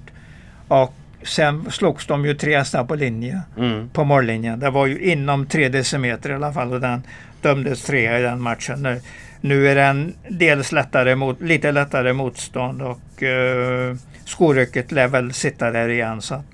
Och 0.67 0.93
sen 1.23 1.71
slogs 1.71 2.08
de 2.08 2.25
ju 2.25 2.34
tre 2.34 2.58
hästar 2.58 2.84
på 2.84 2.95
linje. 2.95 3.41
Mm. 3.58 3.89
På 3.89 4.03
mållinjen. 4.03 4.60
Det 4.60 4.69
var 4.69 4.86
ju 4.86 4.99
inom 4.99 5.45
tre 5.45 5.69
decimeter 5.69 6.30
i 6.30 6.34
alla 6.34 6.53
fall. 6.53 6.73
Och 6.73 6.82
den 6.82 7.03
dömdes 7.41 7.84
trea 7.84 8.19
i 8.19 8.21
den 8.21 8.41
matchen. 8.41 8.84
Nu, 8.84 9.01
nu 9.41 9.67
är 9.67 9.75
den 9.75 10.13
dels 10.30 10.71
lättare 10.71 11.15
mot, 11.15 11.41
lite 11.41 11.71
lättare 11.71 12.13
motstånd 12.13 12.82
och 12.82 13.23
uh, 13.23 13.95
skorycket 14.25 14.91
lär 14.91 15.08
väl 15.08 15.34
sitta 15.34 15.71
där 15.71 15.89
igen. 15.89 16.21
Så 16.21 16.36
att, 16.36 16.45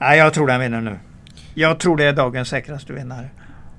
nej, 0.00 0.18
jag 0.18 0.34
tror 0.34 0.46
den 0.46 0.60
vinner 0.60 0.80
nu. 0.80 0.98
Jag 1.54 1.78
tror 1.78 1.96
det 1.96 2.04
är 2.04 2.12
dagens 2.12 2.48
säkraste 2.48 2.92
vinnare. 2.92 3.28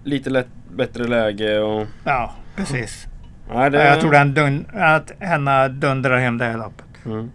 Lite 0.04 0.30
lätt, 0.30 0.48
bättre 0.76 1.08
läge 1.08 1.60
och... 1.60 1.88
Ja, 2.04 2.34
precis. 2.56 3.08
Nej, 3.54 3.72
det... 3.72 3.78
Ja, 3.78 3.90
Jag 3.90 4.00
tror 4.02 4.12
den 4.12 4.34
dun, 4.34 4.66
att 4.74 5.12
henne 5.20 5.68
dundrar 5.68 6.18
hem 6.18 6.38
det 6.38 6.46
här 6.46 6.58
loppet. 6.58 6.86
Mm. 7.06 7.32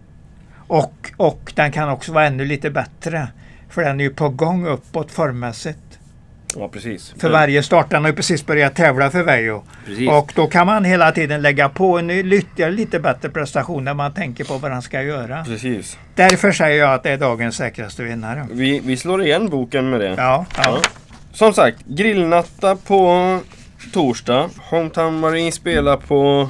Och, 0.69 1.11
och 1.17 1.51
den 1.55 1.71
kan 1.71 1.89
också 1.89 2.11
vara 2.11 2.25
ännu 2.25 2.45
lite 2.45 2.69
bättre. 2.69 3.27
För 3.69 3.83
den 3.83 3.99
är 3.99 4.03
ju 4.03 4.09
på 4.09 4.29
gång 4.29 4.67
uppåt 4.67 5.11
formmässigt. 5.11 5.99
Ja, 6.55 6.67
precis. 6.67 7.13
För 7.17 7.29
varje 7.29 7.63
start. 7.63 7.89
Den 7.89 8.01
har 8.01 8.09
ju 8.09 8.15
precis 8.15 8.45
börjat 8.45 8.75
tävla 8.75 9.11
för 9.11 9.23
Vejo. 9.23 9.63
Och 10.09 10.31
då 10.35 10.47
kan 10.47 10.67
man 10.67 10.85
hela 10.85 11.11
tiden 11.11 11.41
lägga 11.41 11.69
på 11.69 11.97
en 11.99 12.09
ytterligare 12.09 12.71
lite 12.71 12.99
bättre 12.99 13.29
prestation 13.29 13.83
när 13.83 13.93
man 13.93 14.13
tänker 14.13 14.43
på 14.43 14.57
vad 14.57 14.71
han 14.71 14.81
ska 14.81 15.01
göra. 15.01 15.43
Precis. 15.43 15.97
Därför 16.15 16.51
säger 16.51 16.79
jag 16.79 16.93
att 16.93 17.03
det 17.03 17.09
är 17.09 17.17
dagens 17.17 17.55
säkraste 17.55 18.03
vinnare. 18.03 18.47
Vi, 18.51 18.79
vi 18.79 18.97
slår 18.97 19.23
igen 19.23 19.49
boken 19.49 19.89
med 19.89 19.99
det. 19.99 20.15
Ja, 20.17 20.45
ja. 20.57 20.63
Ja. 20.65 20.81
Som 21.33 21.53
sagt, 21.53 21.77
grillnatta 21.85 22.75
på 22.75 23.39
torsdag. 23.93 24.49
Hometown 24.69 25.19
Marine 25.19 25.51
spelar 25.51 25.97
på 25.97 26.49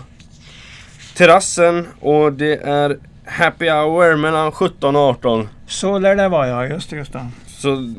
terrassen 1.17 1.88
och 1.99 2.34
det 2.34 2.55
är 2.55 2.97
happy 3.30 3.70
hour 3.70 4.15
mellan 4.15 4.52
17 4.52 4.96
och 4.96 5.02
18. 5.02 5.50
Så 5.68 6.00
lär 6.00 6.15
det 6.15 6.28
vara 6.30 6.48
ja, 6.48 6.65
just 6.65 6.89
det. 6.89 6.96
Just 6.96 7.13
det. 7.13 7.28
Så 7.48 7.94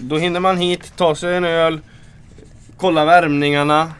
då 0.00 0.16
hinner 0.18 0.40
man 0.40 0.56
hit, 0.56 0.92
ta 0.96 1.14
sig 1.14 1.36
en 1.36 1.44
öl, 1.44 1.80
kolla 2.76 3.04
värmningarna, 3.04 3.92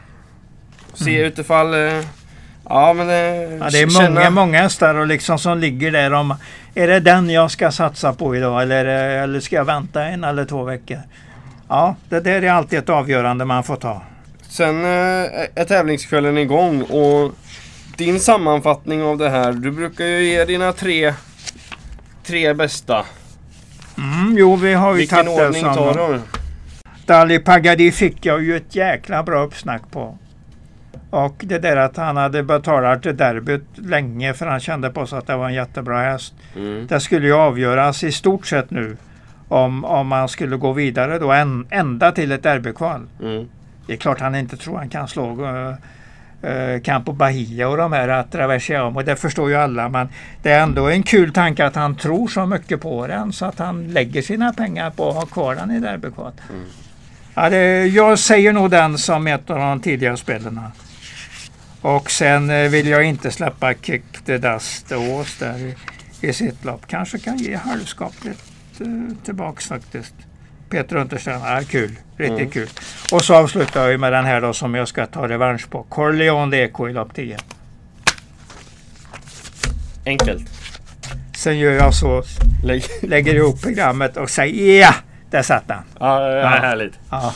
se 0.95 1.11
Mm. 1.15 1.27
utifall... 1.27 1.75
eh, 1.75 2.05
Ja 2.69 2.93
men... 2.93 3.09
eh, 3.09 3.15
Ja, 3.15 3.69
det 3.71 3.81
är 3.83 3.89
känna- 3.89 4.11
många, 4.11 4.31
många 4.31 4.63
hästar 4.63 4.95
och 4.95 5.07
liksom 5.07 5.39
som 5.39 5.59
ligger 5.59 5.91
där 5.93 6.13
om 6.13 6.35
Är 6.75 6.89
det 6.89 7.01
den 7.01 7.31
jag 7.31 7.51
ska 7.51 7.71
satsa 7.71 8.13
på 8.13 8.37
idag 8.37 8.63
eller, 8.63 8.85
eh, 9.17 9.23
eller 9.23 9.41
ska 9.41 9.57
jag 9.57 9.65
vänta 9.65 10.05
en 10.05 10.25
eller 10.25 10.45
två 10.45 10.65
veckor? 10.65 10.99
Ja, 11.69 11.97
det 12.09 12.21
där 12.21 12.43
är 12.43 12.51
alltid 12.51 12.79
ett 12.79 12.89
avgörande 12.89 13.45
man 13.45 13.63
får 13.63 13.77
ta. 13.77 14.03
Sen 14.49 14.85
är 14.85 15.65
tävlingskvällen 15.65 16.39
igång 16.39 16.83
och 16.83 17.33
din 18.05 18.21
sammanfattning 18.21 19.03
av 19.03 19.19
det 19.19 19.31
här. 19.31 19.53
Du 19.53 19.71
brukar 19.71 20.05
ju 20.05 20.25
ge 20.25 20.45
dina 20.45 20.73
tre, 20.73 21.15
tre 22.25 22.55
bästa. 22.55 23.05
Mm, 23.99 24.37
jo, 24.39 24.57
vi 24.57 24.75
har 24.75 24.93
ju 24.93 24.99
Vilken 24.99 25.25
tagit 25.25 25.37
det 25.37 25.47
ordning 25.47 25.63
tar 25.63 25.95
som... 25.95 26.13
du? 26.13 26.21
Dali 27.07 27.39
Pagadi 27.39 27.93
fick 27.93 28.27
jag 28.27 28.43
ju 28.43 28.57
ett 28.57 28.77
jäkla 28.77 29.23
bra 29.23 29.43
uppsnack 29.43 29.83
på. 29.91 30.19
Och 31.11 31.35
det 31.39 31.59
där 31.59 31.77
att 31.77 31.97
han 31.97 32.17
hade 32.17 32.43
betalat 32.43 33.03
till 33.03 33.17
derbyt 33.17 33.65
länge 33.75 34.35
för 34.35 34.47
han 34.47 34.61
kände 34.61 34.91
på 34.91 35.07
sig 35.07 35.19
att 35.19 35.27
det 35.27 35.37
var 35.37 35.49
en 35.49 35.55
jättebra 35.55 36.03
häst. 36.03 36.35
Mm. 36.57 36.87
Det 36.87 37.01
skulle 37.01 37.27
ju 37.27 37.35
avgöras 37.35 38.05
i 38.05 38.13
stort 38.13 38.47
sett 38.47 38.71
nu 38.71 38.97
om, 39.49 39.85
om 39.85 40.07
man 40.07 40.29
skulle 40.29 40.57
gå 40.57 40.73
vidare 40.73 41.19
då 41.19 41.33
en, 41.33 41.67
ända 41.71 42.13
till 42.13 42.33
ett 42.33 42.43
derbykval. 42.43 43.07
Mm. 43.23 43.49
Det 43.87 43.93
är 43.93 43.97
klart 43.97 44.21
han 44.21 44.35
inte 44.35 44.57
tror 44.57 44.77
han 44.77 44.89
kan 44.89 45.09
slå 45.09 45.47
uh, 45.47 45.75
Campo 46.85 47.13
Bahia 47.13 47.69
och 47.69 47.77
de 47.77 47.93
här 47.93 48.09
Attraversiamo. 48.09 49.03
Det 49.03 49.17
förstår 49.17 49.51
ju 49.51 49.57
alla 49.57 49.89
men 49.89 50.09
det 50.43 50.51
är 50.51 50.63
ändå 50.63 50.89
en 50.89 51.03
kul 51.03 51.33
tanke 51.33 51.67
att 51.67 51.75
han 51.75 51.97
tror 51.97 52.29
så 52.29 52.47
mycket 52.47 52.81
på 52.81 53.07
den 53.07 53.33
så 53.33 53.47
att 53.47 53.59
han 53.59 53.89
lägger 53.89 54.23
sina 54.23 54.53
pengar 54.53 54.91
på 54.91 55.09
att 55.09 55.15
ha 55.15 55.27
kvar 55.27 55.55
den 55.55 55.71
i 55.71 55.81
derbykval. 55.81 56.33
Mm. 56.51 56.65
Ja, 57.35 57.51
det, 57.51 57.87
jag 57.87 58.19
säger 58.19 58.53
nog 58.53 58.71
den 58.71 58.99
som 58.99 59.27
ett 59.27 59.51
av 59.51 59.59
de 59.59 59.81
tidigare 59.81 60.17
spelarna. 60.17 60.73
Och 61.81 62.11
sen 62.11 62.51
eh, 62.51 62.71
vill 62.71 62.89
jag 62.89 63.05
inte 63.05 63.31
släppa 63.31 63.75
Kick 63.75 64.05
the 64.25 64.39
Dust 64.39 64.93
Ås 64.93 65.39
där 65.39 65.59
i, 65.59 65.77
i 66.21 66.33
sitt 66.33 66.65
lopp. 66.65 66.87
Kanske 66.87 67.19
kan 67.19 67.39
ge 67.39 67.57
halvskapligt 67.57 68.43
uh, 68.81 69.09
tillbaks 69.25 69.69
faktiskt. 69.69 70.15
Peter 70.73 70.97
Untersteiner, 70.97 71.57
ja, 71.57 71.63
kul. 71.69 71.91
Riktigt 72.17 72.39
mm. 72.39 72.51
kul. 72.51 72.69
Och 73.13 73.25
så 73.25 73.35
avslutar 73.35 73.89
vi 73.89 73.99
med 73.99 74.13
den 74.13 74.25
här 74.25 74.41
då 74.41 74.53
som 74.53 74.75
jag 74.75 74.89
ska 74.89 75.07
ta 75.07 75.29
revansch 75.29 75.71
på. 75.71 75.83
Corleone 75.83 76.57
Eco 76.57 76.89
i 76.89 76.93
lopp 76.93 77.15
10. 77.15 77.37
Enkelt. 80.07 80.43
Sen 81.37 81.59
gör 81.59 81.73
jag 81.73 81.95
så. 81.95 82.23
Lägg. 82.65 82.85
Lägger 83.03 83.35
ihop 83.35 83.63
programmet 83.63 84.17
och 84.17 84.31
säger 84.31 84.81
ja! 84.81 84.95
Där 85.31 85.43
satt 85.43 85.69
den. 85.69 85.83
Ja, 86.01 86.31
ja, 86.31 86.47
härligt. 86.47 86.99
Ja. 87.11 87.35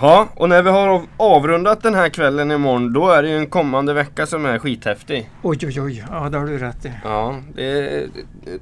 Ja, 0.00 0.28
och 0.34 0.48
när 0.48 0.62
vi 0.62 0.70
har 0.70 1.02
avrundat 1.16 1.82
den 1.82 1.94
här 1.94 2.08
kvällen 2.08 2.50
imorgon 2.50 2.92
då 2.92 3.10
är 3.10 3.22
det 3.22 3.28
ju 3.28 3.36
en 3.36 3.46
kommande 3.46 3.94
vecka 3.94 4.26
som 4.26 4.46
är 4.46 4.58
skithäftig. 4.58 5.30
Oj, 5.42 5.58
oj, 5.62 5.80
oj. 5.80 6.04
Ja, 6.10 6.28
det 6.28 6.38
har 6.38 6.46
du 6.46 6.58
rätt 6.58 6.84
i. 6.84 6.92
Ja, 7.04 7.36
det 7.54 7.64
är 7.64 8.08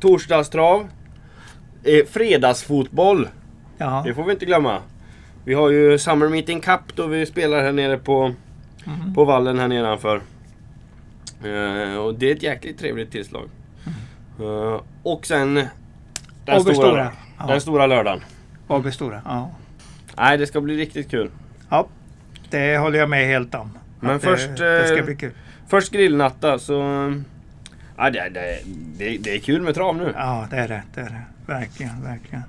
torsdagstrav. 0.01 0.89
Fredagsfotboll. 2.11 3.29
Ja. 3.79 4.03
Det 4.07 4.15
får 4.15 4.25
vi 4.25 4.33
inte 4.33 4.47
glömma. 4.47 4.79
Vi 5.45 5.55
har 5.55 5.71
ju 5.71 5.99
Summer 5.99 6.29
Meeting 6.29 6.61
Cup 6.61 6.81
då 6.95 7.07
vi 7.07 7.27
spelar 7.27 7.63
här 7.63 7.73
nere 7.73 7.99
på, 7.99 8.35
mm. 8.87 9.15
på 9.15 9.25
vallen 9.25 9.59
här 9.59 9.69
nedanför. 9.69 10.21
Uh, 11.45 11.97
och 11.97 12.15
det 12.15 12.31
är 12.31 12.37
ett 12.37 12.43
jäkligt 12.43 12.79
trevligt 12.79 13.11
tillslag. 13.11 13.49
Mm. 14.39 14.51
Uh, 14.51 14.81
och 15.03 15.27
sen 15.27 15.55
den, 16.45 16.61
stora, 16.61 16.75
stora. 16.75 17.13
Ja. 17.39 17.47
den 17.47 17.61
stora 17.61 17.87
lördagen. 17.87 18.21
AB 18.69 18.93
Stora, 18.93 19.23
ja. 19.25 19.51
Nej, 20.17 20.39
det 20.39 20.47
ska 20.47 20.61
bli 20.61 20.77
riktigt 20.77 21.11
kul. 21.11 21.31
Ja, 21.71 21.87
det 22.51 22.79
håller 22.79 22.99
jag 22.99 23.11
med 23.11 23.27
helt 23.27 23.55
om. 23.55 23.79
Men 24.01 24.21
först, 24.21 24.57
det, 24.57 24.79
det 24.79 24.89
ska 24.89 25.03
bli 25.03 25.17
kul. 25.17 25.33
först 25.69 25.93
grillnatta 25.93 26.59
så... 26.59 26.73
Ja, 27.97 28.11
det, 28.11 28.29
det, 28.29 28.59
det, 28.99 29.19
det 29.19 29.35
är 29.35 29.39
kul 29.39 29.63
med 29.63 29.75
trav 29.75 29.97
nu. 29.97 30.13
Ja, 30.17 30.47
det 30.51 30.57
är 30.57 30.69
det. 30.69 30.83
Det 30.95 31.01
är 31.01 31.05
det. 31.05 31.23
Verkligen, 31.47 32.03
verkligen. 32.03 32.43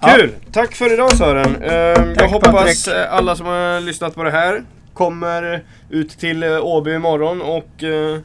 Kul! 0.00 0.32
Ja. 0.44 0.50
Tack 0.52 0.74
för 0.74 0.92
idag 0.92 1.16
Sören. 1.16 1.62
Uh, 1.62 2.14
jag 2.16 2.28
hoppas 2.28 2.84
Patrik. 2.84 2.96
alla 3.08 3.36
som 3.36 3.46
har 3.46 3.80
lyssnat 3.80 4.14
på 4.14 4.22
det 4.22 4.30
här 4.30 4.62
kommer 4.94 5.64
ut 5.90 6.10
till 6.10 6.42
eh, 6.42 6.64
Åby 6.64 6.94
imorgon 6.94 7.42
och 7.42 7.82
uh, 7.82 8.18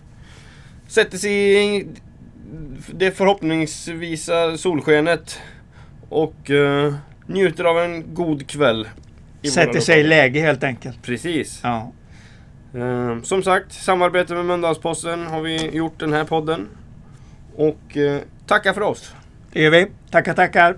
sätter 0.88 1.18
sig 1.18 1.66
i 1.78 1.88
det 2.92 3.12
förhoppningsvisa 3.12 4.58
solskenet 4.58 5.40
och 6.10 6.50
uh, 6.50 6.96
njuter 7.26 7.64
av 7.64 7.80
en 7.80 8.14
god 8.14 8.48
kväll. 8.48 8.88
Sätter 9.54 9.80
sig 9.80 10.00
i 10.00 10.04
läge 10.04 10.40
helt 10.40 10.64
enkelt. 10.64 11.02
Precis. 11.04 11.60
Ja. 11.64 11.92
Uh, 12.76 13.22
som 13.22 13.44
sagt, 13.44 13.74
samarbete 13.74 14.34
med 14.34 14.46
Mölndalsposten 14.46 15.28
har 15.28 15.42
vi 15.42 15.70
gjort 15.76 16.00
den 16.00 16.14
här 16.14 16.24
podden. 16.24 16.68
Och 17.56 17.98
uh, 17.98 18.18
tackar 18.48 18.74
för 18.74 18.82
oss. 18.82 19.14
Det 19.54 19.62
gör 19.62 19.72
vi. 19.72 19.88
Tackar, 20.12 20.34
tackar. 20.34 20.76